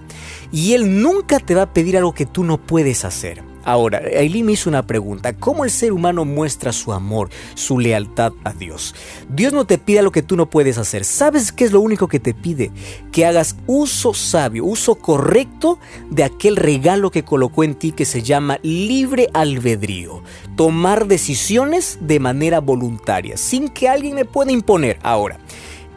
Y 0.52 0.74
Él 0.74 1.00
nunca 1.00 1.38
te 1.38 1.54
va 1.54 1.62
a 1.62 1.72
pedir 1.72 1.96
algo 1.96 2.12
que 2.12 2.26
tú 2.26 2.44
no 2.44 2.58
puedes 2.58 3.04
hacer. 3.04 3.47
Ahora, 3.64 3.98
Aileen 3.98 4.46
me 4.46 4.52
hizo 4.52 4.70
una 4.70 4.86
pregunta. 4.86 5.34
¿Cómo 5.34 5.64
el 5.64 5.70
ser 5.70 5.92
humano 5.92 6.24
muestra 6.24 6.72
su 6.72 6.92
amor, 6.92 7.30
su 7.54 7.78
lealtad 7.78 8.32
a 8.44 8.52
Dios? 8.52 8.94
Dios 9.28 9.52
no 9.52 9.66
te 9.66 9.78
pide 9.78 10.02
lo 10.02 10.12
que 10.12 10.22
tú 10.22 10.36
no 10.36 10.48
puedes 10.48 10.78
hacer. 10.78 11.04
¿Sabes 11.04 11.52
qué 11.52 11.64
es 11.64 11.72
lo 11.72 11.80
único 11.80 12.08
que 12.08 12.20
te 12.20 12.34
pide? 12.34 12.70
Que 13.12 13.26
hagas 13.26 13.56
uso 13.66 14.14
sabio, 14.14 14.64
uso 14.64 14.94
correcto 14.94 15.78
de 16.10 16.24
aquel 16.24 16.56
regalo 16.56 17.10
que 17.10 17.24
colocó 17.24 17.64
en 17.64 17.74
ti 17.74 17.92
que 17.92 18.04
se 18.04 18.22
llama 18.22 18.58
libre 18.62 19.28
albedrío. 19.34 20.22
Tomar 20.56 21.06
decisiones 21.06 21.98
de 22.00 22.20
manera 22.20 22.60
voluntaria, 22.60 23.36
sin 23.36 23.68
que 23.68 23.88
alguien 23.88 24.14
me 24.14 24.24
pueda 24.24 24.52
imponer. 24.52 24.98
Ahora, 25.02 25.38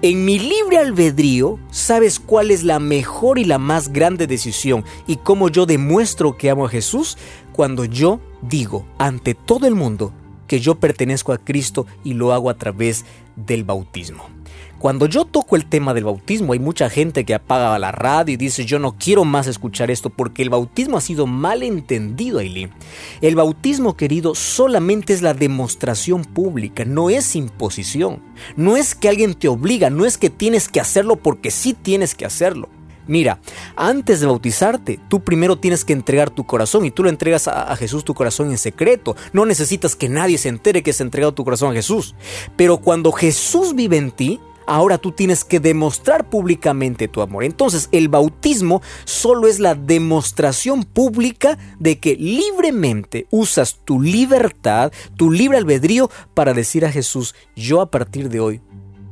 en 0.04 0.26
mi 0.26 0.40
libre 0.40 0.80
albedrío, 0.80 1.60
¿sabes 1.70 2.20
cuál 2.20 2.50
es 2.50 2.64
la 2.64 2.80
mejor 2.80 3.38
y 3.38 3.44
la 3.44 3.60
más 3.60 3.94
grande 3.94 4.26
decisión 4.26 4.84
y 5.06 5.18
cómo 5.18 5.48
yo 5.48 5.68
demuestro 5.68 6.38
que 6.38 6.50
amo 6.50 6.66
a 6.66 6.70
Jesús? 6.70 7.20
Cuando 7.54 7.86
yo 7.86 8.20
digo 8.42 8.86
ante 8.98 9.34
todo 9.34 9.68
el 9.68 9.76
mundo 9.76 10.14
que 10.48 10.60
yo 10.60 10.76
pertenezco 10.76 11.32
a 11.34 11.38
Cristo 11.38 11.86
y 12.04 12.14
lo 12.14 12.34
hago 12.34 12.50
a 12.50 12.58
través 12.58 13.06
del 13.36 13.64
bautismo. 13.64 14.26
Cuando 14.80 15.06
yo 15.06 15.26
toco 15.26 15.56
el 15.56 15.68
tema 15.68 15.94
del 15.94 16.06
bautismo, 16.06 16.54
hay 16.54 16.60
mucha 16.60 16.90
gente 16.90 17.24
que 17.24 17.36
apaga 17.36 17.78
la 17.78 17.92
radio 17.92 18.34
y 18.34 18.38
dice 18.38 18.66
yo 18.66 18.80
no 18.80 18.98
quiero 18.98 19.26
más 19.26 19.46
escuchar 19.46 19.92
esto 19.92 20.10
porque 20.10 20.42
el 20.42 20.50
bautismo 20.50 20.98
ha 20.98 21.02
sido 21.02 21.28
mal 21.28 21.62
entendido, 21.62 22.40
Aileen. 22.40 22.72
El 23.22 23.36
bautismo, 23.36 23.96
querido, 23.96 24.34
solamente 24.34 25.14
es 25.14 25.22
la 25.22 25.36
demostración 25.36 26.26
pública, 26.26 26.84
no 26.84 27.12
es 27.12 27.36
imposición. 27.36 28.24
No 28.56 28.76
es 28.76 28.96
que 28.96 29.08
alguien 29.08 29.36
te 29.36 29.48
obliga, 29.48 29.92
no 29.92 30.08
es 30.08 30.18
que 30.18 30.32
tienes 30.32 30.68
que 30.68 30.80
hacerlo 30.80 31.16
porque 31.16 31.52
sí 31.52 31.76
tienes 31.76 32.16
que 32.16 32.26
hacerlo. 32.26 32.68
Mira, 33.08 33.40
antes 33.76 34.20
de 34.20 34.28
bautizarte, 34.28 35.00
tú 35.10 35.22
primero 35.22 35.58
tienes 35.58 35.86
que 35.86 35.94
entregar 35.94 36.30
tu 36.30 36.46
corazón 36.46 36.86
y 36.86 36.92
tú 36.92 37.04
lo 37.04 37.10
entregas 37.10 37.48
a, 37.48 37.72
a, 37.72 37.76
Jesús 37.76 38.04
tu 38.04 38.14
corazón 38.14 38.52
en 38.52 38.58
secreto. 38.58 39.16
No 39.34 39.46
necesitas 39.46 39.96
que 39.96 40.10
nadie 40.10 40.38
se 40.38 40.50
entere 40.50 40.84
que 40.84 40.92
has 40.92 41.02
entregado 41.02 41.34
tu 41.34 41.44
corazón 41.44 41.72
a 41.72 41.76
Jesús. 41.76 42.16
Pero 42.56 42.78
cuando 42.78 43.12
Jesús 43.12 43.76
vive 43.76 43.98
en 43.98 44.12
ti, 44.12 44.40
ahora 44.72 44.98
tú 44.98 45.12
tienes 45.12 45.44
que 45.44 45.60
demostrar 45.60 46.30
públicamente 46.30 47.08
tu 47.08 47.22
amor. 47.22 47.44
Entonces 47.44 47.90
el 47.92 48.08
bautismo 48.08 48.82
solo 49.04 49.48
es 49.48 49.60
la 49.60 49.76
demostración 49.76 50.84
pública 50.84 51.58
de 51.80 52.00
que 52.00 52.16
libremente 52.16 53.28
usas 53.32 53.80
tu 53.84 54.02
libertad, 54.02 54.92
tu 55.18 55.32
libre 55.32 55.58
albedrío 55.58 56.10
para 56.34 56.54
decir 56.54 56.86
a 56.86 56.92
Jesús, 56.92 57.36
yo 57.56 57.82
a 57.82 57.92
partir 57.92 58.30
de 58.30 58.40
hoy 58.40 58.62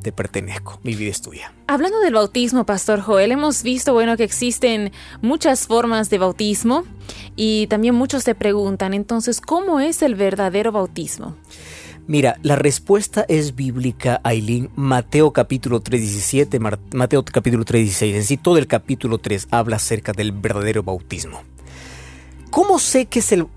te 0.01 0.11
pertenezco, 0.11 0.79
mi 0.83 0.95
vida 0.95 1.11
es 1.11 1.21
tuya. 1.21 1.53
Hablando 1.67 1.99
del 1.99 2.13
bautismo, 2.13 2.65
Pastor 2.65 3.01
Joel, 3.01 3.31
hemos 3.31 3.63
visto, 3.63 3.93
bueno, 3.93 4.17
que 4.17 4.23
existen 4.23 4.91
muchas 5.21 5.67
formas 5.67 6.09
de 6.09 6.17
bautismo 6.17 6.83
y 7.35 7.67
también 7.67 7.95
muchos 7.95 8.23
se 8.23 8.35
preguntan, 8.35 8.93
entonces, 8.93 9.41
¿cómo 9.41 9.79
es 9.79 10.01
el 10.01 10.15
verdadero 10.15 10.71
bautismo? 10.71 11.35
Mira, 12.07 12.37
la 12.41 12.55
respuesta 12.55 13.23
es 13.27 13.55
bíblica, 13.55 14.19
Aileen. 14.23 14.71
Mateo 14.75 15.31
capítulo 15.31 15.79
3, 15.79 16.01
17, 16.01 16.59
Mateo 16.59 17.23
capítulo 17.23 17.63
3, 17.63 17.83
16. 17.83 18.15
En 18.15 18.23
sí, 18.23 18.37
todo 18.37 18.57
el 18.57 18.65
capítulo 18.65 19.19
3 19.19 19.49
habla 19.51 19.75
acerca 19.75 20.11
del 20.11 20.31
verdadero 20.31 20.81
bautismo. 20.81 21.43
¿Cómo 22.49 22.79
sé 22.79 23.05
que 23.05 23.19
es 23.19 23.31
el, 23.31 23.47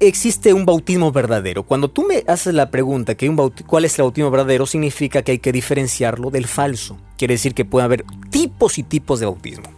existe 0.00 0.52
un 0.52 0.66
bautismo 0.66 1.12
verdadero? 1.12 1.62
Cuando 1.62 1.88
tú 1.88 2.04
me 2.04 2.24
haces 2.26 2.52
la 2.52 2.70
pregunta 2.70 3.14
un 3.28 3.52
cuál 3.66 3.84
es 3.84 3.98
el 3.98 4.02
bautismo 4.02 4.30
verdadero, 4.30 4.66
significa 4.66 5.22
que 5.22 5.32
hay 5.32 5.38
que 5.38 5.52
diferenciarlo 5.52 6.30
del 6.30 6.46
falso. 6.46 6.96
Quiere 7.16 7.34
decir 7.34 7.54
que 7.54 7.64
puede 7.64 7.84
haber 7.84 8.04
tipos 8.30 8.78
y 8.78 8.82
tipos 8.82 9.20
de 9.20 9.26
bautismo. 9.26 9.70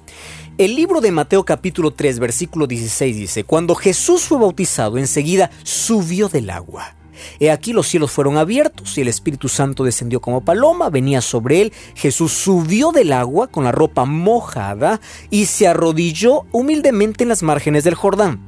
El 0.57 0.75
libro 0.75 1.01
de 1.01 1.11
Mateo 1.11 1.45
capítulo 1.45 1.93
3, 1.93 2.19
versículo 2.19 2.67
16 2.67 3.17
dice, 3.17 3.45
Cuando 3.45 3.75
Jesús 3.75 4.23
fue 4.23 4.39
bautizado, 4.39 4.99
enseguida 4.99 5.51
subió 5.63 6.29
del 6.29 6.51
agua. 6.51 6.95
He 7.39 7.51
aquí 7.51 7.73
los 7.73 7.89
cielos 7.89 8.11
fueron 8.11 8.37
abiertos 8.37 8.97
y 8.99 9.01
el 9.01 9.09
Espíritu 9.09 9.49
Santo 9.49 9.85
descendió 9.85 10.21
como 10.21 10.43
paloma, 10.43 10.91
venía 10.91 11.21
sobre 11.21 11.63
él. 11.63 11.73
Jesús 11.95 12.33
subió 12.33 12.93
del 12.93 13.13
agua 13.13 13.49
con 13.49 13.65
la 13.65 13.73
ropa 13.73 14.05
mojada 14.05 15.01
y 15.31 15.47
se 15.47 15.69
arrodilló 15.69 16.47
humildemente 16.53 17.25
en 17.25 17.29
las 17.29 17.43
márgenes 17.43 17.85
del 17.85 17.95
Jordán. 17.95 18.41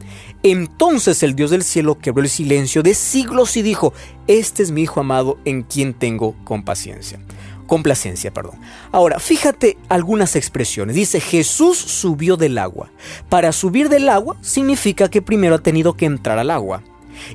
Entonces 0.42 1.22
el 1.22 1.36
Dios 1.36 1.50
del 1.50 1.62
cielo 1.62 1.98
quebró 1.98 2.22
el 2.22 2.28
silencio 2.28 2.82
de 2.82 2.94
siglos 2.94 3.56
y 3.56 3.62
dijo, 3.62 3.92
Este 4.26 4.62
es 4.62 4.70
mi 4.70 4.82
Hijo 4.82 5.00
amado 5.00 5.38
en 5.44 5.62
quien 5.62 5.94
tengo 5.94 6.34
compaciencia. 6.44 7.20
Complacencia, 7.66 8.32
perdón. 8.32 8.58
Ahora, 8.90 9.18
fíjate 9.18 9.78
algunas 9.88 10.36
expresiones. 10.36 10.96
Dice, 10.96 11.20
Jesús 11.20 11.78
subió 11.78 12.36
del 12.36 12.58
agua. 12.58 12.90
Para 13.28 13.52
subir 13.52 13.88
del 13.88 14.08
agua 14.08 14.36
significa 14.42 15.08
que 15.08 15.22
primero 15.22 15.54
ha 15.54 15.62
tenido 15.62 15.96
que 15.96 16.06
entrar 16.06 16.38
al 16.38 16.50
agua. 16.50 16.82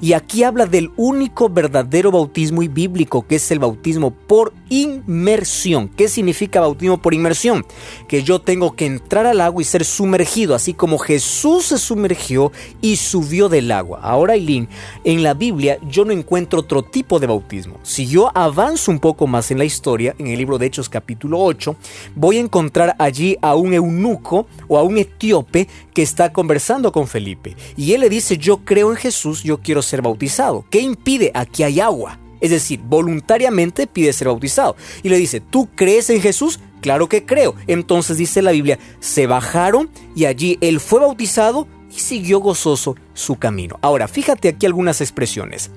Y 0.01 0.13
aquí 0.13 0.43
habla 0.43 0.65
del 0.65 0.91
único 0.97 1.49
verdadero 1.49 2.11
bautismo 2.11 2.63
y 2.63 2.67
bíblico, 2.67 3.25
que 3.25 3.35
es 3.35 3.51
el 3.51 3.59
bautismo 3.59 4.11
por 4.11 4.53
inmersión. 4.69 5.87
¿Qué 5.87 6.07
significa 6.07 6.61
bautismo 6.61 7.01
por 7.01 7.13
inmersión? 7.13 7.65
Que 8.07 8.23
yo 8.23 8.39
tengo 8.39 8.75
que 8.75 8.85
entrar 8.85 9.25
al 9.25 9.41
agua 9.41 9.61
y 9.61 9.65
ser 9.65 9.85
sumergido, 9.85 10.55
así 10.55 10.73
como 10.73 10.97
Jesús 10.97 11.65
se 11.65 11.77
sumergió 11.77 12.51
y 12.81 12.97
subió 12.97 13.49
del 13.49 13.71
agua. 13.71 13.99
Ahora, 14.01 14.35
Eileen, 14.35 14.67
en 15.03 15.23
la 15.23 15.33
Biblia 15.33 15.77
yo 15.87 16.05
no 16.05 16.11
encuentro 16.11 16.59
otro 16.59 16.83
tipo 16.83 17.19
de 17.19 17.27
bautismo. 17.27 17.77
Si 17.83 18.07
yo 18.07 18.31
avanzo 18.35 18.91
un 18.91 18.99
poco 18.99 19.27
más 19.27 19.51
en 19.51 19.57
la 19.57 19.65
historia, 19.65 20.15
en 20.17 20.27
el 20.27 20.37
libro 20.37 20.57
de 20.57 20.67
Hechos 20.67 20.89
capítulo 20.89 21.39
8, 21.39 21.75
voy 22.15 22.37
a 22.37 22.41
encontrar 22.41 22.95
allí 22.99 23.37
a 23.41 23.55
un 23.55 23.73
eunuco 23.73 24.47
o 24.67 24.77
a 24.77 24.83
un 24.83 24.97
etíope 24.97 25.67
que 25.93 26.01
está 26.01 26.31
conversando 26.33 26.91
con 26.91 27.07
Felipe. 27.07 27.55
Y 27.75 27.93
él 27.93 28.01
le 28.01 28.09
dice, 28.09 28.37
yo 28.37 28.57
creo 28.57 28.91
en 28.91 28.97
Jesús, 28.97 29.43
yo 29.43 29.59
quiero 29.67 29.81
ser 29.81 30.01
bautizado. 30.01 30.63
¿Qué 30.69 30.79
impide? 30.79 31.29
Aquí 31.33 31.61
hay 31.61 31.81
agua. 31.81 32.17
Es 32.39 32.51
decir, 32.51 32.79
voluntariamente 32.85 33.85
pide 33.85 34.13
ser 34.13 34.29
bautizado. 34.29 34.77
Y 35.03 35.09
le 35.09 35.17
dice, 35.17 35.41
¿tú 35.41 35.67
crees 35.75 36.09
en 36.09 36.21
Jesús? 36.21 36.61
Claro 36.79 37.09
que 37.09 37.25
creo. 37.25 37.53
Entonces 37.67 38.15
dice 38.15 38.41
la 38.41 38.51
Biblia, 38.53 38.79
se 39.01 39.27
bajaron 39.27 39.89
y 40.15 40.23
allí 40.23 40.57
él 40.61 40.79
fue 40.79 41.01
bautizado 41.01 41.67
y 41.93 41.99
siguió 41.99 42.39
gozoso 42.39 42.95
su 43.13 43.35
camino. 43.35 43.77
Ahora, 43.81 44.07
fíjate 44.07 44.47
aquí 44.47 44.65
algunas 44.65 45.01
expresiones. 45.01 45.69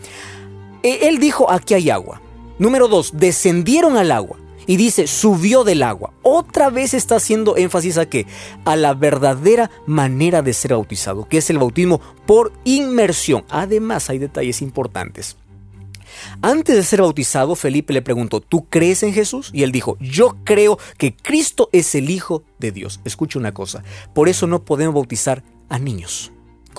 E, 0.85 1.09
él 1.09 1.19
dijo, 1.19 1.51
aquí 1.51 1.75
hay 1.75 1.91
agua. 1.91 2.23
Número 2.61 2.87
dos, 2.87 3.11
descendieron 3.17 3.97
al 3.97 4.13
agua. 4.13 4.39
Y 4.71 4.77
dice, 4.77 5.09
subió 5.09 5.65
del 5.65 5.83
agua. 5.83 6.13
Otra 6.23 6.71
vez 6.71 6.95
está 6.95 7.17
haciendo 7.17 7.57
énfasis 7.57 7.99
a 7.99 8.09
qué? 8.09 8.29
A 8.65 8.77
la 8.77 8.95
verdadera 8.95 9.69
manera 9.85 10.43
de 10.43 10.53
ser 10.53 10.75
bautizado, 10.75 11.27
que 11.27 11.39
es 11.39 11.51
el 11.51 11.59
bautismo 11.59 12.01
por 12.25 12.53
inmersión. 12.63 13.45
Además, 13.49 14.11
hay 14.11 14.19
detalles 14.19 14.63
importantes. 14.63 15.37
Antes 16.41 16.77
de 16.77 16.85
ser 16.85 17.03
bautizado, 17.03 17.57
Felipe 17.57 17.93
le 17.93 18.01
preguntó, 18.01 18.41
¿tú 18.41 18.69
crees 18.69 19.03
en 19.03 19.13
Jesús? 19.13 19.51
Y 19.53 19.65
él 19.65 19.73
dijo, 19.73 19.97
yo 19.99 20.37
creo 20.45 20.79
que 20.99 21.17
Cristo 21.17 21.69
es 21.73 21.97
el 21.97 22.09
Hijo 22.09 22.45
de 22.61 22.71
Dios. 22.71 23.01
Escucha 23.05 23.41
una 23.41 23.53
cosa, 23.53 23.83
por 24.15 24.29
eso 24.29 24.47
no 24.47 24.65
podemos 24.65 24.95
bautizar 24.95 25.43
a 25.69 25.81
niños. 25.81 26.31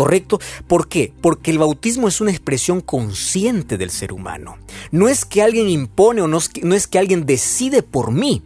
¿Correcto? 0.02 0.40
¿Por 0.66 0.88
qué? 0.88 1.14
Porque 1.22 1.52
el 1.52 1.60
bautismo 1.60 2.08
es 2.08 2.22
una 2.22 2.32
expresión 2.32 2.82
consciente 2.82 3.78
del 3.78 3.92
ser 3.92 4.14
humano. 4.14 4.58
No 4.90 5.08
es 5.08 5.26
que 5.26 5.44
alguien 5.44 5.70
impone 5.70 6.24
o 6.24 6.28
no 6.28 6.40
es 6.40 6.88
que, 6.88 6.98
alguien 6.98 7.28
decide 7.28 7.84
por 7.84 8.12
mí. 8.12 8.42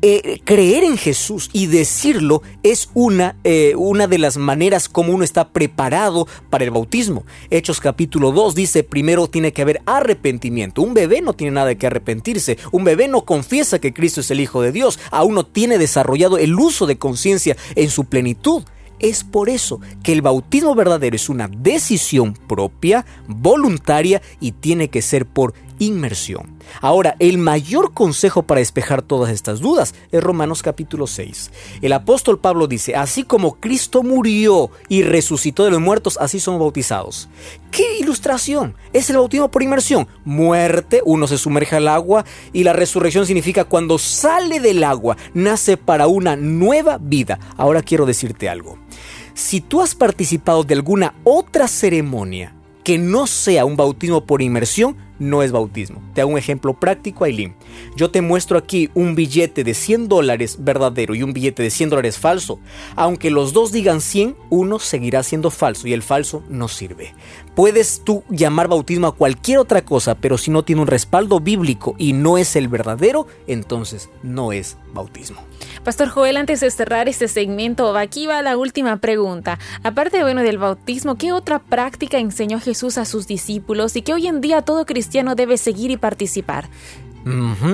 Eh, 0.00 0.40
creer 0.44 0.84
en 0.84 0.96
Jesús 0.96 1.50
y 1.52 1.66
decirlo 1.66 2.42
es 2.62 2.88
una, 2.94 3.34
eh, 3.42 3.74
una 3.76 4.06
de 4.06 4.18
las 4.18 4.36
maneras 4.36 4.88
como 4.88 5.12
uno 5.12 5.24
está 5.24 5.48
preparado 5.48 6.28
para 6.50 6.62
el 6.62 6.70
bautismo. 6.70 7.24
Hechos 7.50 7.80
capítulo 7.80 8.30
2 8.30 8.54
dice, 8.54 8.84
primero 8.84 9.26
tiene 9.26 9.52
que 9.52 9.62
haber 9.62 9.82
arrepentimiento. 9.86 10.82
Un 10.82 10.94
bebé 10.94 11.20
no 11.20 11.32
tiene 11.32 11.50
nada 11.50 11.74
que 11.74 11.88
arrepentirse. 11.88 12.58
Un 12.70 12.84
bebé 12.84 13.08
no 13.08 13.24
confiesa 13.24 13.80
que 13.80 13.92
Cristo 13.92 14.20
es 14.20 14.30
el 14.30 14.38
Hijo 14.38 14.62
de 14.62 14.70
Dios. 14.70 15.00
Aún 15.10 15.34
no 15.34 15.44
tiene 15.44 15.78
desarrollado 15.78 16.38
el 16.38 16.54
uso 16.54 16.86
de 16.86 16.96
conciencia 16.96 17.56
en 17.74 17.90
su 17.90 18.04
plenitud. 18.04 18.62
Es 19.02 19.24
por 19.24 19.50
eso 19.50 19.80
que 20.02 20.12
el 20.12 20.22
bautismo 20.22 20.74
verdadero 20.76 21.16
es 21.16 21.28
una 21.28 21.48
decisión 21.48 22.34
propia, 22.48 23.04
voluntaria 23.26 24.22
y 24.40 24.52
tiene 24.52 24.88
que 24.88 25.02
ser 25.02 25.26
por 25.26 25.54
inmersión. 25.82 26.56
Ahora, 26.80 27.16
el 27.18 27.38
mayor 27.38 27.92
consejo 27.92 28.42
para 28.42 28.60
despejar 28.60 29.02
todas 29.02 29.30
estas 29.30 29.60
dudas 29.60 29.94
es 30.10 30.22
Romanos 30.22 30.62
capítulo 30.62 31.06
6. 31.06 31.50
El 31.82 31.92
apóstol 31.92 32.38
Pablo 32.38 32.66
dice, 32.66 32.94
así 32.94 33.24
como 33.24 33.54
Cristo 33.54 34.02
murió 34.02 34.70
y 34.88 35.02
resucitó 35.02 35.64
de 35.64 35.70
los 35.70 35.80
muertos, 35.80 36.18
así 36.20 36.40
somos 36.40 36.60
bautizados. 36.60 37.28
¿Qué 37.70 37.98
ilustración? 37.98 38.76
Es 38.92 39.10
el 39.10 39.16
bautismo 39.16 39.50
por 39.50 39.62
inmersión. 39.62 40.06
Muerte, 40.24 41.02
uno 41.04 41.26
se 41.26 41.38
sumerge 41.38 41.76
al 41.76 41.88
agua 41.88 42.24
y 42.52 42.64
la 42.64 42.72
resurrección 42.72 43.26
significa 43.26 43.64
cuando 43.64 43.98
sale 43.98 44.60
del 44.60 44.84
agua, 44.84 45.16
nace 45.34 45.76
para 45.76 46.06
una 46.06 46.36
nueva 46.36 46.98
vida. 46.98 47.38
Ahora 47.56 47.82
quiero 47.82 48.06
decirte 48.06 48.48
algo. 48.48 48.78
Si 49.34 49.60
tú 49.60 49.80
has 49.80 49.94
participado 49.94 50.62
de 50.62 50.74
alguna 50.74 51.14
otra 51.24 51.66
ceremonia 51.66 52.54
que 52.84 52.98
no 52.98 53.26
sea 53.26 53.64
un 53.64 53.76
bautismo 53.76 54.26
por 54.26 54.42
inmersión, 54.42 54.96
no 55.18 55.42
es 55.42 55.52
bautismo. 55.52 56.02
Te 56.14 56.20
hago 56.20 56.30
un 56.30 56.38
ejemplo 56.38 56.74
práctico, 56.74 57.24
Aileen. 57.24 57.54
Yo 57.96 58.10
te 58.10 58.22
muestro 58.22 58.58
aquí 58.58 58.90
un 58.94 59.14
billete 59.14 59.64
de 59.64 59.74
100 59.74 60.08
dólares 60.08 60.56
verdadero 60.60 61.14
y 61.14 61.22
un 61.22 61.32
billete 61.32 61.62
de 61.62 61.70
100 61.70 61.90
dólares 61.90 62.18
falso. 62.18 62.58
Aunque 62.96 63.30
los 63.30 63.52
dos 63.52 63.72
digan 63.72 64.00
100, 64.00 64.36
uno 64.50 64.78
seguirá 64.78 65.22
siendo 65.22 65.50
falso 65.50 65.86
y 65.86 65.92
el 65.92 66.02
falso 66.02 66.42
no 66.48 66.68
sirve. 66.68 67.14
Puedes 67.54 68.02
tú 68.04 68.24
llamar 68.30 68.68
bautismo 68.68 69.06
a 69.06 69.14
cualquier 69.14 69.58
otra 69.58 69.84
cosa, 69.84 70.14
pero 70.14 70.38
si 70.38 70.50
no 70.50 70.64
tiene 70.64 70.82
un 70.82 70.88
respaldo 70.88 71.40
bíblico 71.40 71.94
y 71.98 72.14
no 72.14 72.38
es 72.38 72.56
el 72.56 72.68
verdadero, 72.68 73.26
entonces 73.46 74.08
no 74.22 74.52
es 74.52 74.76
bautismo. 74.94 75.40
Pastor 75.84 76.08
Joel, 76.08 76.36
antes 76.36 76.60
de 76.60 76.70
cerrar 76.70 77.08
este 77.08 77.28
segmento, 77.28 77.96
aquí 77.96 78.26
va 78.26 78.40
la 78.42 78.56
última 78.56 78.98
pregunta. 78.98 79.58
Aparte 79.82 80.22
bueno, 80.22 80.42
del 80.42 80.58
bautismo, 80.58 81.16
¿qué 81.16 81.32
otra 81.32 81.58
práctica 81.58 82.18
enseñó 82.18 82.60
Jesús 82.60 82.98
a 82.98 83.04
sus 83.04 83.26
discípulos 83.26 83.96
y 83.96 84.02
que 84.02 84.14
hoy 84.14 84.28
en 84.28 84.40
día 84.40 84.62
todo 84.62 84.86
cristiano 84.86 85.01
debe 85.34 85.56
seguir 85.56 85.90
y 85.90 85.96
participar? 85.96 86.68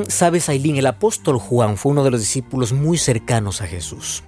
Sabes, 0.09 0.49
Aileen, 0.49 0.77
el 0.77 0.87
apóstol 0.87 1.39
Juan 1.39 1.77
fue 1.77 1.93
uno 1.93 2.05
de 2.05 2.11
los 2.11 2.21
discípulos 2.21 2.73
muy 2.73 2.99
cercanos 2.99 3.63
a 3.63 3.67
Jesús. 3.67 4.23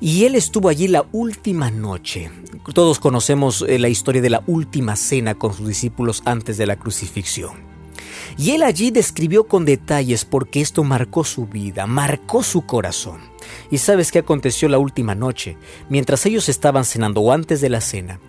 Y 0.00 0.24
él 0.24 0.34
estuvo 0.34 0.68
allí 0.68 0.88
la 0.88 1.06
última 1.12 1.70
noche. 1.70 2.30
Todos 2.74 2.98
conocemos 2.98 3.64
eh, 3.68 3.78
la 3.78 3.88
historia 3.88 4.20
de 4.20 4.30
la 4.30 4.42
última 4.46 4.96
cena 4.96 5.36
con 5.36 5.54
sus 5.54 5.68
discípulos 5.68 6.22
antes 6.24 6.58
de 6.58 6.66
la 6.66 6.76
crucifixión. 6.76 7.72
Y 8.36 8.50
él 8.50 8.62
allí 8.62 8.90
describió 8.90 9.44
con 9.44 9.64
detalles 9.64 10.24
porque 10.24 10.60
esto 10.60 10.84
marcó 10.84 11.24
su 11.24 11.46
vida, 11.46 11.86
marcó 11.86 12.42
su 12.42 12.62
corazón. 12.62 13.20
¿Y 13.70 13.78
sabes 13.78 14.10
qué 14.10 14.20
aconteció 14.20 14.68
la 14.68 14.78
última 14.78 15.14
noche? 15.14 15.56
Mientras 15.88 16.26
ellos 16.26 16.48
estaban 16.48 16.84
cenando 16.84 17.20
o 17.20 17.32
antes 17.32 17.60
de 17.60 17.68
la 17.68 17.80
cena, 17.80 18.20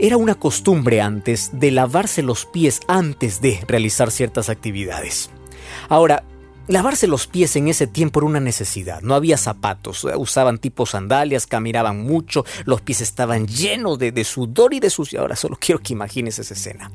era 0.00 0.16
una 0.16 0.34
costumbre 0.34 1.00
antes 1.00 1.50
de 1.52 1.70
lavarse 1.70 2.22
los 2.22 2.46
pies 2.46 2.80
antes 2.88 3.40
de 3.40 3.62
realizar 3.68 4.10
ciertas 4.10 4.48
actividades. 4.48 5.30
Ahora, 5.88 6.24
Lavarse 6.70 7.08
los 7.08 7.26
pies 7.26 7.56
en 7.56 7.66
ese 7.66 7.88
tiempo 7.88 8.20
era 8.20 8.28
una 8.28 8.38
necesidad. 8.38 9.02
No 9.02 9.16
había 9.16 9.36
zapatos, 9.36 10.06
usaban 10.16 10.58
tipo 10.58 10.86
sandalias, 10.86 11.48
caminaban 11.48 12.04
mucho, 12.04 12.44
los 12.64 12.80
pies 12.80 13.00
estaban 13.00 13.48
llenos 13.48 13.98
de, 13.98 14.22
sudor 14.22 14.72
y 14.72 14.78
de 14.78 14.88
suciedad. 14.88 15.24
Ahora 15.24 15.34
solo 15.34 15.58
quiero 15.60 15.80
que 15.80 15.94
imagines 15.94 16.38
esa 16.38 16.54
escena. 16.54 16.92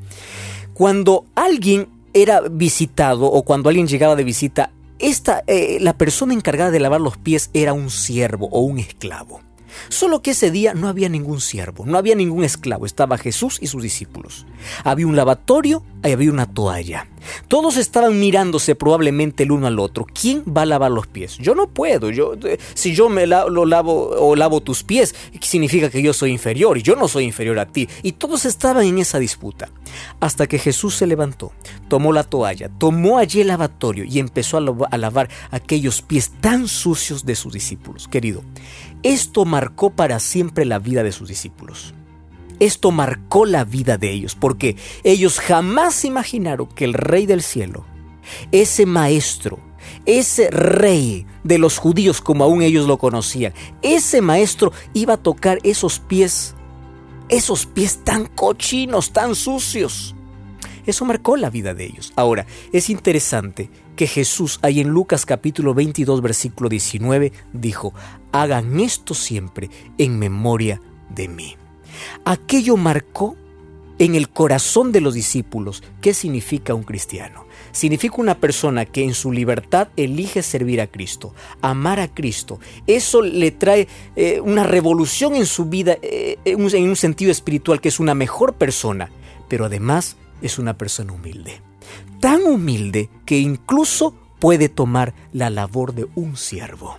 Cuando 0.73 1.25
alguien 1.35 1.89
era 2.13 2.39
visitado 2.39 3.25
o 3.25 3.43
cuando 3.43 3.67
alguien 3.67 3.87
llegaba 3.87 4.15
de 4.15 4.23
visita, 4.23 4.71
esta, 4.97 5.43
eh, 5.45 5.79
la 5.81 5.97
persona 5.97 6.33
encargada 6.33 6.71
de 6.71 6.79
lavar 6.79 7.01
los 7.01 7.17
pies 7.17 7.49
era 7.53 7.73
un 7.73 7.89
siervo 7.89 8.47
o 8.53 8.61
un 8.61 8.79
esclavo. 8.79 9.41
Solo 9.89 10.21
que 10.21 10.31
ese 10.31 10.51
día 10.51 10.73
no 10.73 10.87
había 10.87 11.09
ningún 11.09 11.41
siervo, 11.41 11.85
no 11.85 11.97
había 11.97 12.15
ningún 12.15 12.43
esclavo, 12.43 12.85
estaba 12.85 13.17
Jesús 13.17 13.57
y 13.61 13.67
sus 13.67 13.83
discípulos. 13.83 14.45
Había 14.83 15.07
un 15.07 15.15
lavatorio 15.15 15.83
y 16.03 16.11
había 16.11 16.31
una 16.31 16.45
toalla. 16.45 17.07
Todos 17.47 17.77
estaban 17.77 18.19
mirándose 18.19 18.75
probablemente 18.75 19.43
el 19.43 19.51
uno 19.51 19.67
al 19.67 19.79
otro. 19.79 20.05
¿Quién 20.05 20.43
va 20.45 20.61
a 20.61 20.65
lavar 20.65 20.91
los 20.91 21.07
pies? 21.07 21.37
Yo 21.37 21.55
no 21.55 21.67
puedo. 21.67 22.09
Yo, 22.11 22.33
eh, 22.43 22.59
si 22.73 22.93
yo 22.93 23.09
me 23.09 23.27
lo 23.27 23.65
lavo 23.65 24.09
o 24.09 24.35
lavo 24.35 24.61
tus 24.61 24.83
pies, 24.83 25.15
significa 25.41 25.89
que 25.89 26.01
yo 26.01 26.13
soy 26.13 26.31
inferior 26.31 26.77
y 26.77 26.83
yo 26.83 26.95
no 26.95 27.07
soy 27.07 27.25
inferior 27.25 27.59
a 27.59 27.65
ti. 27.65 27.89
Y 28.03 28.13
todos 28.13 28.45
estaban 28.45 28.85
en 28.85 28.99
esa 28.99 29.19
disputa. 29.19 29.69
Hasta 30.19 30.47
que 30.47 30.59
Jesús 30.59 30.95
se 30.95 31.07
levantó, 31.07 31.51
tomó 31.87 32.13
la 32.13 32.23
toalla, 32.23 32.69
tomó 32.69 33.17
allí 33.17 33.41
el 33.41 33.47
lavatorio 33.47 34.03
y 34.05 34.19
empezó 34.19 34.57
a 34.57 34.97
lavar 34.97 35.29
aquellos 35.51 36.01
pies 36.01 36.31
tan 36.41 36.67
sucios 36.67 37.25
de 37.25 37.35
sus 37.35 37.53
discípulos. 37.53 38.07
Querido, 38.07 38.43
esto 39.03 39.45
marcó 39.45 39.91
para 39.91 40.19
siempre 40.19 40.65
la 40.65 40.79
vida 40.79 41.03
de 41.03 41.11
sus 41.11 41.27
discípulos. 41.27 41.93
Esto 42.59 42.91
marcó 42.91 43.45
la 43.45 43.65
vida 43.65 43.97
de 43.97 44.11
ellos, 44.11 44.35
porque 44.35 44.77
ellos 45.03 45.39
jamás 45.39 46.05
imaginaron 46.05 46.67
que 46.67 46.85
el 46.85 46.93
Rey 46.93 47.25
del 47.25 47.41
Cielo, 47.41 47.85
ese 48.51 48.85
maestro, 48.85 49.59
ese 50.05 50.49
rey 50.49 51.25
de 51.43 51.57
los 51.57 51.77
judíos 51.77 52.21
como 52.21 52.43
aún 52.43 52.61
ellos 52.61 52.87
lo 52.87 52.97
conocían, 52.97 53.53
ese 53.81 54.21
maestro 54.21 54.71
iba 54.93 55.15
a 55.15 55.17
tocar 55.17 55.59
esos 55.63 55.99
pies, 55.99 56.55
esos 57.29 57.65
pies 57.65 58.03
tan 58.03 58.25
cochinos, 58.25 59.11
tan 59.11 59.35
sucios. 59.35 60.15
Eso 60.85 61.05
marcó 61.05 61.35
la 61.35 61.49
vida 61.49 61.73
de 61.73 61.85
ellos. 61.85 62.13
Ahora, 62.15 62.45
es 62.71 62.89
interesante 62.89 63.69
que 63.95 64.07
Jesús, 64.07 64.59
ahí 64.61 64.81
en 64.81 64.89
Lucas 64.89 65.25
capítulo 65.25 65.73
22, 65.73 66.21
versículo 66.21 66.69
19, 66.69 67.31
dijo, 67.53 67.93
hagan 68.31 68.79
esto 68.79 69.13
siempre 69.13 69.69
en 69.97 70.19
memoria 70.19 70.81
de 71.09 71.27
mí. 71.27 71.57
Aquello 72.23 72.77
marcó 72.77 73.35
en 73.97 74.15
el 74.15 74.29
corazón 74.29 74.91
de 74.91 75.01
los 75.01 75.13
discípulos 75.13 75.81
qué 76.01 76.13
significa 76.13 76.73
un 76.73 76.83
cristiano. 76.83 77.44
Significa 77.75 78.15
una 78.19 78.39
persona 78.39 78.85
que 78.85 79.03
en 79.03 79.13
su 79.13 79.33
libertad 79.33 79.89
elige 79.97 80.43
servir 80.43 80.79
a 80.79 80.87
Cristo, 80.87 81.33
amar 81.61 81.99
a 81.99 82.07
Cristo. 82.07 82.61
Eso 82.87 83.21
le 83.21 83.51
trae 83.51 83.89
eh, 84.15 84.39
una 84.39 84.63
revolución 84.63 85.35
en 85.35 85.45
su 85.45 85.65
vida 85.65 85.97
eh, 86.01 86.37
en 86.45 86.89
un 86.89 86.95
sentido 86.95 87.33
espiritual 87.33 87.81
que 87.81 87.89
es 87.89 87.99
una 87.99 88.15
mejor 88.15 88.53
persona, 88.53 89.11
pero 89.49 89.65
además 89.65 90.15
es 90.41 90.57
una 90.57 90.77
persona 90.77 91.11
humilde. 91.11 91.61
Tan 92.21 92.43
humilde 92.43 93.09
que 93.25 93.39
incluso 93.39 94.13
puede 94.39 94.69
tomar 94.69 95.13
la 95.33 95.49
labor 95.49 95.93
de 95.93 96.07
un 96.15 96.37
siervo. 96.37 96.97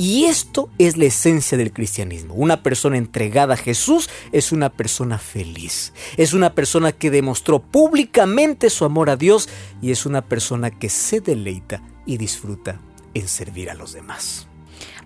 Y 0.00 0.24
esto 0.24 0.70
es 0.78 0.96
la 0.96 1.04
esencia 1.04 1.58
del 1.58 1.74
cristianismo. 1.74 2.32
Una 2.32 2.62
persona 2.62 2.96
entregada 2.96 3.52
a 3.52 3.58
Jesús 3.58 4.08
es 4.32 4.50
una 4.50 4.70
persona 4.70 5.18
feliz. 5.18 5.92
Es 6.16 6.32
una 6.32 6.54
persona 6.54 6.92
que 6.92 7.10
demostró 7.10 7.58
públicamente 7.58 8.70
su 8.70 8.86
amor 8.86 9.10
a 9.10 9.16
Dios 9.16 9.50
y 9.82 9.90
es 9.90 10.06
una 10.06 10.22
persona 10.22 10.70
que 10.70 10.88
se 10.88 11.20
deleita 11.20 11.82
y 12.06 12.16
disfruta 12.16 12.80
en 13.12 13.28
servir 13.28 13.68
a 13.68 13.74
los 13.74 13.92
demás. 13.92 14.49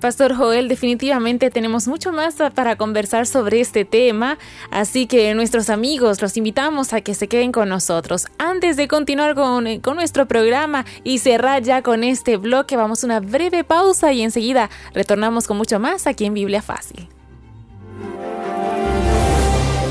Pastor 0.04 0.36
Joel, 0.36 0.68
definitivamente 0.68 1.48
tenemos 1.48 1.88
mucho 1.88 2.12
más 2.12 2.34
para 2.54 2.76
conversar 2.76 3.26
sobre 3.26 3.62
este 3.62 3.86
tema, 3.86 4.36
así 4.70 5.06
que 5.06 5.32
nuestros 5.32 5.70
amigos 5.70 6.20
los 6.20 6.36
invitamos 6.36 6.92
a 6.92 7.00
que 7.00 7.14
se 7.14 7.26
queden 7.26 7.52
con 7.52 7.70
nosotros. 7.70 8.26
Antes 8.36 8.76
de 8.76 8.86
continuar 8.86 9.34
con, 9.34 9.80
con 9.80 9.96
nuestro 9.96 10.28
programa 10.28 10.84
y 11.04 11.20
cerrar 11.20 11.62
ya 11.62 11.80
con 11.80 12.04
este 12.04 12.36
bloque, 12.36 12.76
vamos 12.76 13.02
a 13.02 13.06
una 13.06 13.20
breve 13.20 13.64
pausa 13.64 14.12
y 14.12 14.20
enseguida 14.20 14.68
retornamos 14.92 15.46
con 15.46 15.56
mucho 15.56 15.80
más 15.80 16.06
aquí 16.06 16.26
en 16.26 16.34
Biblia 16.34 16.60
Fácil. 16.60 17.08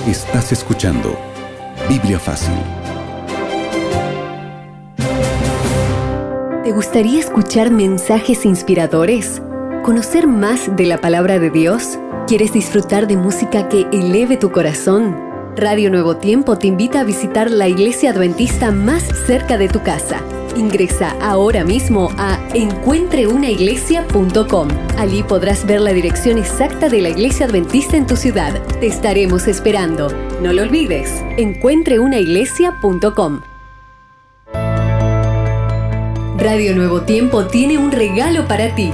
Estás 0.08 0.52
escuchando 0.52 1.18
Biblia 1.90 2.20
Fácil. 2.20 2.54
¿Te 6.64 6.72
gustaría 6.72 7.20
escuchar 7.20 7.72
mensajes 7.72 8.46
inspiradores? 8.46 9.42
¿Conocer 9.84 10.28
más 10.28 10.76
de 10.78 10.86
la 10.86 11.02
palabra 11.02 11.40
de 11.40 11.50
Dios? 11.50 12.00
¿Quieres 12.26 12.54
disfrutar 12.54 13.06
de 13.06 13.18
música 13.18 13.68
que 13.68 13.86
eleve 13.92 14.38
tu 14.38 14.50
corazón? 14.50 15.20
Radio 15.58 15.92
Nuevo 15.92 16.16
Tiempo 16.16 16.58
te 16.58 16.68
invita 16.68 17.02
a 17.02 17.04
visitar 17.04 17.52
la 17.52 17.68
iglesia 17.68 18.12
adventista 18.12 18.72
más 18.72 19.04
cerca 19.28 19.58
de 19.58 19.68
tu 19.68 19.84
casa. 19.84 20.22
Ingresa 20.56 21.18
ahora 21.20 21.66
mismo 21.66 22.12
a 22.18 22.40
encuentreunaiglesia.com. 22.54 24.70
Allí 24.98 25.22
podrás 25.22 25.68
ver 25.68 25.82
la 25.82 25.92
dirección 25.92 26.38
exacta 26.38 26.88
de 26.88 27.02
la 27.02 27.10
iglesia 27.10 27.46
adventista 27.46 27.98
en 27.98 28.08
tu 28.08 28.16
ciudad. 28.16 28.54
Te 28.80 28.88
estaremos 28.88 29.50
esperando. 29.50 30.08
No 30.42 30.54
lo 30.54 30.62
olvides, 30.62 31.22
encuentreunaiglesia.com. 31.36 33.42
Radio 36.38 36.74
Nuevo 36.74 37.02
Tiempo 37.02 37.48
tiene 37.48 37.78
un 37.78 37.92
regalo 37.92 38.48
para 38.48 38.74
ti 38.76 38.94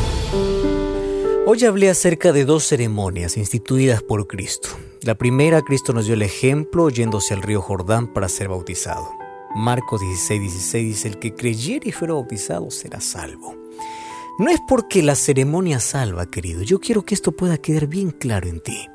Hoy 1.53 1.65
hablé 1.65 1.89
acerca 1.89 2.31
de 2.31 2.45
dos 2.45 2.63
ceremonias 2.63 3.35
instituidas 3.35 4.01
por 4.01 4.25
Cristo. 4.25 4.69
La 5.01 5.15
primera, 5.15 5.61
Cristo 5.61 5.91
nos 5.91 6.05
dio 6.05 6.13
el 6.13 6.21
ejemplo 6.21 6.89
yéndose 6.89 7.33
al 7.33 7.41
río 7.41 7.61
Jordán 7.61 8.07
para 8.07 8.29
ser 8.29 8.47
bautizado. 8.47 9.09
Marcos 9.53 9.99
16, 9.99 10.39
16 10.39 10.85
dice, 10.85 11.07
el 11.09 11.19
que 11.19 11.35
creyere 11.35 11.89
y 11.89 11.91
fuera 11.91 12.13
bautizado 12.13 12.71
será 12.71 13.01
salvo. 13.01 13.53
No 14.39 14.49
es 14.49 14.61
porque 14.65 15.03
la 15.03 15.13
ceremonia 15.13 15.81
salva, 15.81 16.25
querido. 16.25 16.61
Yo 16.61 16.79
quiero 16.79 17.03
que 17.03 17.15
esto 17.15 17.33
pueda 17.33 17.57
quedar 17.57 17.87
bien 17.87 18.11
claro 18.11 18.47
en 18.47 18.61
ti. 18.61 18.87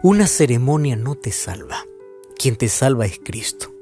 Una 0.00 0.28
ceremonia 0.28 0.94
no 0.94 1.16
te 1.16 1.32
salva. 1.32 1.86
Quien 2.36 2.54
te 2.54 2.68
salva 2.68 3.06
es 3.06 3.18
Cristo. 3.18 3.74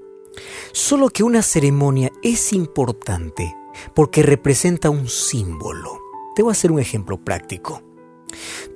Solo 0.72 1.10
que 1.10 1.24
una 1.24 1.42
ceremonia 1.42 2.10
es 2.22 2.54
importante 2.54 3.54
porque 3.94 4.22
representa 4.22 4.88
un 4.88 5.10
símbolo. 5.10 6.00
Te 6.34 6.42
voy 6.42 6.52
a 6.52 6.52
hacer 6.52 6.72
un 6.72 6.80
ejemplo 6.80 7.22
práctico. 7.22 7.82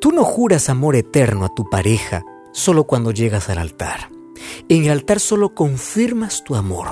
Tú 0.00 0.12
no 0.12 0.24
juras 0.24 0.68
amor 0.68 0.96
eterno 0.96 1.44
a 1.44 1.54
tu 1.54 1.68
pareja 1.68 2.24
solo 2.52 2.84
cuando 2.84 3.10
llegas 3.10 3.48
al 3.48 3.58
altar. 3.58 4.10
En 4.68 4.84
el 4.84 4.90
altar 4.90 5.20
solo 5.20 5.54
confirmas 5.54 6.44
tu 6.44 6.54
amor, 6.54 6.88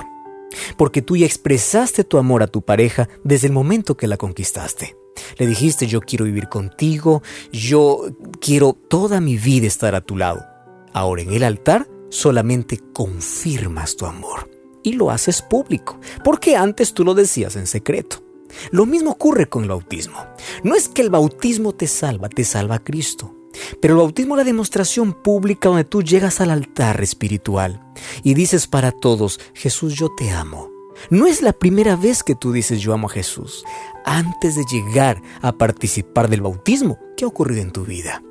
porque 0.77 1.01
tú 1.01 1.15
ya 1.15 1.25
expresaste 1.25 2.03
tu 2.03 2.17
amor 2.17 2.43
a 2.43 2.47
tu 2.47 2.61
pareja 2.61 3.09
desde 3.23 3.47
el 3.47 3.53
momento 3.53 3.97
que 3.97 4.07
la 4.07 4.17
conquistaste. 4.17 4.95
Le 5.37 5.47
dijiste 5.47 5.87
yo 5.87 6.01
quiero 6.01 6.25
vivir 6.25 6.47
contigo, 6.47 7.23
yo 7.51 8.01
quiero 8.39 8.73
toda 8.73 9.19
mi 9.21 9.37
vida 9.37 9.67
estar 9.67 9.95
a 9.95 10.01
tu 10.01 10.17
lado. 10.17 10.45
Ahora 10.93 11.21
en 11.21 11.33
el 11.33 11.43
altar 11.43 11.87
solamente 12.09 12.79
confirmas 12.93 13.95
tu 13.95 14.05
amor 14.05 14.49
y 14.83 14.93
lo 14.93 15.11
haces 15.11 15.41
público, 15.41 15.99
porque 16.23 16.55
antes 16.55 16.93
tú 16.93 17.03
lo 17.03 17.13
decías 17.13 17.55
en 17.55 17.67
secreto. 17.67 18.26
Lo 18.71 18.85
mismo 18.85 19.11
ocurre 19.11 19.47
con 19.47 19.63
el 19.63 19.69
bautismo. 19.69 20.17
No 20.63 20.75
es 20.75 20.89
que 20.89 21.01
el 21.01 21.09
bautismo 21.09 21.73
te 21.73 21.87
salva, 21.87 22.29
te 22.29 22.43
salva 22.43 22.79
Cristo. 22.79 23.33
Pero 23.81 23.95
el 23.95 23.99
bautismo 23.99 24.35
es 24.35 24.39
la 24.39 24.43
demostración 24.43 25.13
pública 25.13 25.69
donde 25.69 25.83
tú 25.83 26.03
llegas 26.03 26.41
al 26.41 26.51
altar 26.51 27.01
espiritual 27.01 27.81
y 28.23 28.33
dices 28.33 28.67
para 28.67 28.91
todos, 28.91 29.39
Jesús, 29.53 29.95
yo 29.95 30.09
te 30.15 30.29
amo. 30.29 30.69
No 31.09 31.27
es 31.27 31.41
la 31.41 31.53
primera 31.53 31.95
vez 31.95 32.23
que 32.23 32.35
tú 32.35 32.51
dices 32.51 32.81
yo 32.81 32.93
amo 32.93 33.07
a 33.07 33.11
Jesús. 33.11 33.63
Antes 34.05 34.55
de 34.55 34.63
llegar 34.65 35.21
a 35.41 35.51
participar 35.51 36.29
del 36.29 36.41
bautismo, 36.41 36.97
¿qué 37.15 37.25
ha 37.25 37.27
ocurrido 37.27 37.61
en 37.61 37.71
tu 37.71 37.85
vida? 37.85 38.21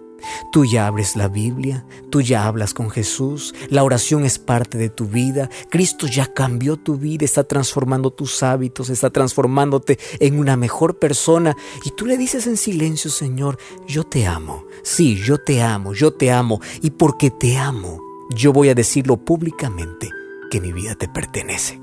Tú 0.50 0.64
ya 0.64 0.86
abres 0.86 1.16
la 1.16 1.28
Biblia, 1.28 1.84
tú 2.10 2.20
ya 2.20 2.46
hablas 2.46 2.74
con 2.74 2.90
Jesús, 2.90 3.54
la 3.68 3.84
oración 3.84 4.24
es 4.24 4.38
parte 4.38 4.78
de 4.78 4.88
tu 4.88 5.06
vida, 5.06 5.50
Cristo 5.70 6.06
ya 6.06 6.26
cambió 6.26 6.76
tu 6.76 6.96
vida, 6.96 7.24
está 7.24 7.44
transformando 7.44 8.10
tus 8.10 8.42
hábitos, 8.42 8.90
está 8.90 9.10
transformándote 9.10 9.98
en 10.18 10.38
una 10.38 10.56
mejor 10.56 10.98
persona 10.98 11.56
y 11.84 11.90
tú 11.90 12.06
le 12.06 12.16
dices 12.16 12.46
en 12.46 12.56
silencio, 12.56 13.10
Señor, 13.10 13.58
yo 13.86 14.04
te 14.04 14.26
amo, 14.26 14.64
sí, 14.82 15.16
yo 15.16 15.38
te 15.38 15.62
amo, 15.62 15.92
yo 15.92 16.12
te 16.12 16.30
amo 16.30 16.60
y 16.82 16.90
porque 16.90 17.30
te 17.30 17.56
amo, 17.56 18.00
yo 18.30 18.52
voy 18.52 18.68
a 18.68 18.74
decirlo 18.74 19.16
públicamente 19.16 20.10
que 20.50 20.60
mi 20.60 20.72
vida 20.72 20.94
te 20.94 21.08
pertenece. 21.08 21.80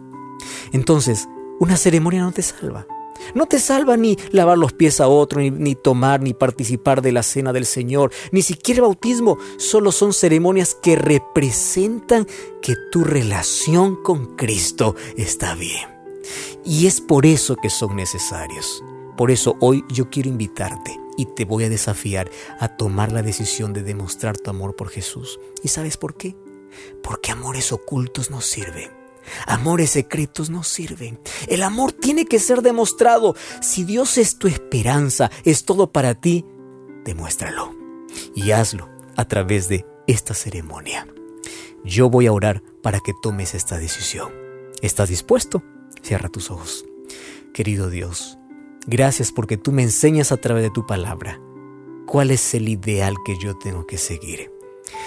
Entonces, 0.71 1.27
una 1.59 1.77
ceremonia 1.77 2.21
no 2.21 2.31
te 2.31 2.41
salva. 2.41 2.87
No 3.35 3.45
te 3.45 3.59
salva 3.59 3.97
ni 3.97 4.17
lavar 4.31 4.57
los 4.57 4.73
pies 4.73 4.99
a 4.99 5.07
otro, 5.07 5.41
ni, 5.41 5.75
tomar, 5.75 6.21
ni 6.21 6.33
participar 6.33 7.01
de 7.01 7.11
la 7.11 7.23
cena 7.23 7.53
del 7.53 7.65
Señor, 7.65 8.11
ni 8.31 8.41
siquiera 8.41 8.81
bautismo. 8.81 9.37
Solo 9.57 9.91
son 9.91 10.13
ceremonias 10.13 10.75
que 10.75 10.95
representan 10.95 12.27
que 12.61 12.75
tu 12.91 13.03
relación 13.03 14.01
con 14.01 14.35
Cristo 14.35 14.95
está 15.17 15.55
bien. 15.55 15.89
Y 16.63 16.87
es 16.87 17.01
por 17.01 17.25
eso 17.25 17.55
que 17.55 17.69
son 17.69 17.95
necesarios. 17.95 18.83
Por 19.17 19.31
eso 19.31 19.57
hoy 19.59 19.83
yo 19.89 20.09
quiero 20.09 20.29
invitarte 20.29 20.99
y 21.17 21.25
te 21.25 21.45
voy 21.45 21.65
a 21.65 21.69
desafiar 21.69 22.31
a 22.59 22.69
tomar 22.69 23.11
la 23.11 23.21
decisión 23.21 23.73
de 23.73 23.83
demostrar 23.83 24.37
tu 24.37 24.49
amor 24.49 24.75
por 24.75 24.89
Jesús. 24.89 25.39
¿Y 25.61 25.67
sabes 25.67 25.97
por 25.97 26.15
qué? 26.15 26.35
Porque 27.03 27.31
amores 27.31 27.71
ocultos 27.71 28.31
no 28.31 28.41
sirven 28.41 29.02
Amores 29.47 29.91
secretos 29.91 30.49
no 30.49 30.63
sirven. 30.63 31.19
El 31.47 31.63
amor 31.63 31.91
tiene 31.91 32.25
que 32.25 32.39
ser 32.39 32.61
demostrado. 32.61 33.35
Si 33.61 33.83
Dios 33.83 34.17
es 34.17 34.37
tu 34.37 34.47
esperanza, 34.47 35.31
es 35.43 35.65
todo 35.65 35.91
para 35.91 36.15
ti, 36.15 36.45
demuéstralo. 37.05 37.75
Y 38.35 38.51
hazlo 38.51 38.89
a 39.15 39.25
través 39.25 39.67
de 39.69 39.85
esta 40.07 40.33
ceremonia. 40.33 41.07
Yo 41.83 42.09
voy 42.09 42.27
a 42.27 42.33
orar 42.33 42.63
para 42.81 42.99
que 42.99 43.13
tomes 43.21 43.53
esta 43.53 43.77
decisión. 43.77 44.31
¿Estás 44.81 45.09
dispuesto? 45.09 45.63
Cierra 46.01 46.29
tus 46.29 46.51
ojos. 46.51 46.85
Querido 47.53 47.89
Dios, 47.89 48.37
gracias 48.87 49.31
porque 49.31 49.57
tú 49.57 49.71
me 49.71 49.83
enseñas 49.83 50.31
a 50.31 50.37
través 50.37 50.63
de 50.63 50.71
tu 50.71 50.85
palabra 50.87 51.39
cuál 52.05 52.31
es 52.31 52.53
el 52.53 52.67
ideal 52.67 53.15
que 53.25 53.37
yo 53.39 53.57
tengo 53.57 53.85
que 53.85 53.97
seguir. 53.97 54.51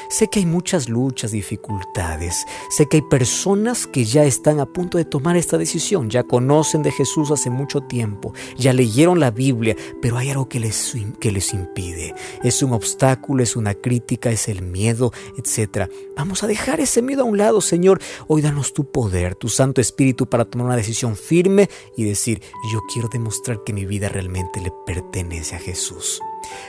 Sé 0.08 0.28
que 0.28 0.40
hay 0.40 0.46
muchas 0.46 0.88
luchas, 0.88 1.32
dificultades. 1.32 2.46
Sé 2.70 2.86
que 2.86 2.98
hay 2.98 3.02
personas 3.02 3.86
que 3.86 4.04
ya 4.04 4.24
están 4.24 4.60
a 4.60 4.66
punto 4.66 4.98
de 4.98 5.04
tomar 5.04 5.36
esta 5.36 5.58
decisión, 5.58 6.10
ya 6.10 6.22
conocen 6.22 6.82
de 6.82 6.92
Jesús 6.92 7.30
hace 7.30 7.50
mucho 7.50 7.82
tiempo, 7.82 8.32
ya 8.56 8.72
leyeron 8.72 9.20
la 9.20 9.30
Biblia, 9.30 9.76
pero 10.00 10.16
hay 10.16 10.30
algo 10.30 10.48
que 10.48 10.60
les, 10.60 10.94
que 11.20 11.32
les 11.32 11.52
impide. 11.52 12.14
Es 12.42 12.62
un 12.62 12.72
obstáculo, 12.72 13.42
es 13.42 13.56
una 13.56 13.74
crítica, 13.74 14.30
es 14.30 14.48
el 14.48 14.62
miedo, 14.62 15.12
etc. 15.36 15.90
Vamos 16.16 16.42
a 16.42 16.46
dejar 16.46 16.80
ese 16.80 17.02
miedo 17.02 17.22
a 17.22 17.26
un 17.26 17.38
lado, 17.38 17.60
Señor. 17.60 18.00
Hoy 18.28 18.42
danos 18.42 18.72
tu 18.72 18.90
poder, 18.90 19.34
tu 19.34 19.48
Santo 19.48 19.80
Espíritu 19.80 20.26
para 20.26 20.44
tomar 20.44 20.66
una 20.66 20.76
decisión 20.76 21.16
firme 21.16 21.68
y 21.96 22.04
decir, 22.04 22.42
yo 22.72 22.80
quiero 22.92 23.08
demostrar 23.08 23.62
que 23.64 23.72
mi 23.72 23.84
vida 23.84 24.08
realmente 24.08 24.60
le 24.60 24.72
pertenece 24.86 25.56
a 25.56 25.58
Jesús. 25.58 26.20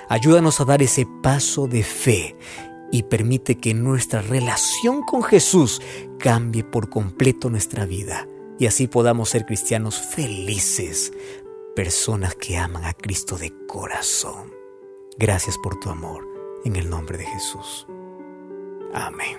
Ayúdanos 0.10 0.60
a 0.60 0.66
dar 0.66 0.82
ese 0.82 1.08
paso 1.22 1.68
de 1.68 1.84
fe 1.84 2.36
y 2.92 3.04
permite 3.04 3.56
que 3.56 3.74
nuestra 3.74 4.22
relación 4.22 5.04
con 5.04 5.24
Jesús 5.24 5.82
cambie 6.20 6.64
por 6.64 6.90
completo 6.90 7.50
nuestra 7.50 7.86
vida 7.86 8.28
y 8.60 8.66
así 8.66 8.88
podamos 8.88 9.30
ser 9.30 9.46
cristianos 9.46 10.00
felices, 10.02 11.14
personas 11.76 12.36
que 12.36 12.58
aman 12.58 12.86
a 12.86 12.94
Cristo 12.94 13.38
de 13.38 13.54
corazón. 13.68 14.54
Gracias 15.18 15.58
por 15.58 15.80
tu 15.80 15.90
amor, 15.90 16.28
en 16.66 16.76
el 16.76 16.90
nombre 16.90 17.18
de 17.18 17.26
Jesús. 17.26 17.88
Amén. 18.94 19.38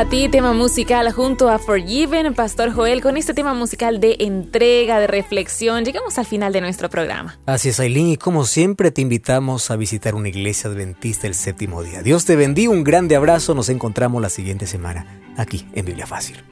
A 0.00 0.06
ti, 0.06 0.30
tema 0.30 0.54
musical 0.54 1.12
junto 1.12 1.50
a 1.50 1.58
Forgiven, 1.58 2.32
Pastor 2.32 2.72
Joel, 2.72 3.02
con 3.02 3.18
este 3.18 3.34
tema 3.34 3.52
musical 3.52 4.00
de 4.00 4.16
entrega, 4.20 4.98
de 4.98 5.06
reflexión. 5.06 5.84
Llegamos 5.84 6.16
al 6.16 6.24
final 6.24 6.54
de 6.54 6.62
nuestro 6.62 6.88
programa. 6.88 7.38
Así 7.44 7.68
es, 7.68 7.80
Aileen, 7.80 8.06
y 8.06 8.16
como 8.16 8.46
siempre 8.46 8.90
te 8.92 9.02
invitamos 9.02 9.70
a 9.70 9.76
visitar 9.76 10.14
una 10.14 10.30
iglesia 10.30 10.70
adventista 10.70 11.26
el 11.26 11.34
séptimo 11.34 11.82
día. 11.82 12.02
Dios 12.02 12.24
te 12.24 12.34
bendiga, 12.34 12.70
un 12.70 12.82
grande 12.82 13.14
abrazo, 13.14 13.54
nos 13.54 13.68
encontramos 13.68 14.22
la 14.22 14.30
siguiente 14.30 14.66
semana 14.66 15.04
aquí 15.36 15.66
en 15.74 15.84
Biblia 15.84 16.06
Fácil. 16.06 16.42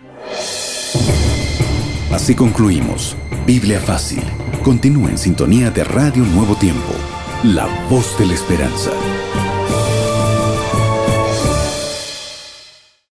Así 2.13 2.35
concluimos. 2.35 3.17
Biblia 3.47 3.81
Fácil. 3.81 4.25
Continúa 4.63 5.09
en 5.09 5.17
sintonía 5.17 5.71
de 5.71 5.85
Radio 5.85 6.23
Nuevo 6.23 6.55
Tiempo, 6.57 6.93
la 7.45 7.67
voz 7.89 8.19
de 8.19 8.27
la 8.27 8.35
esperanza. 8.35 8.91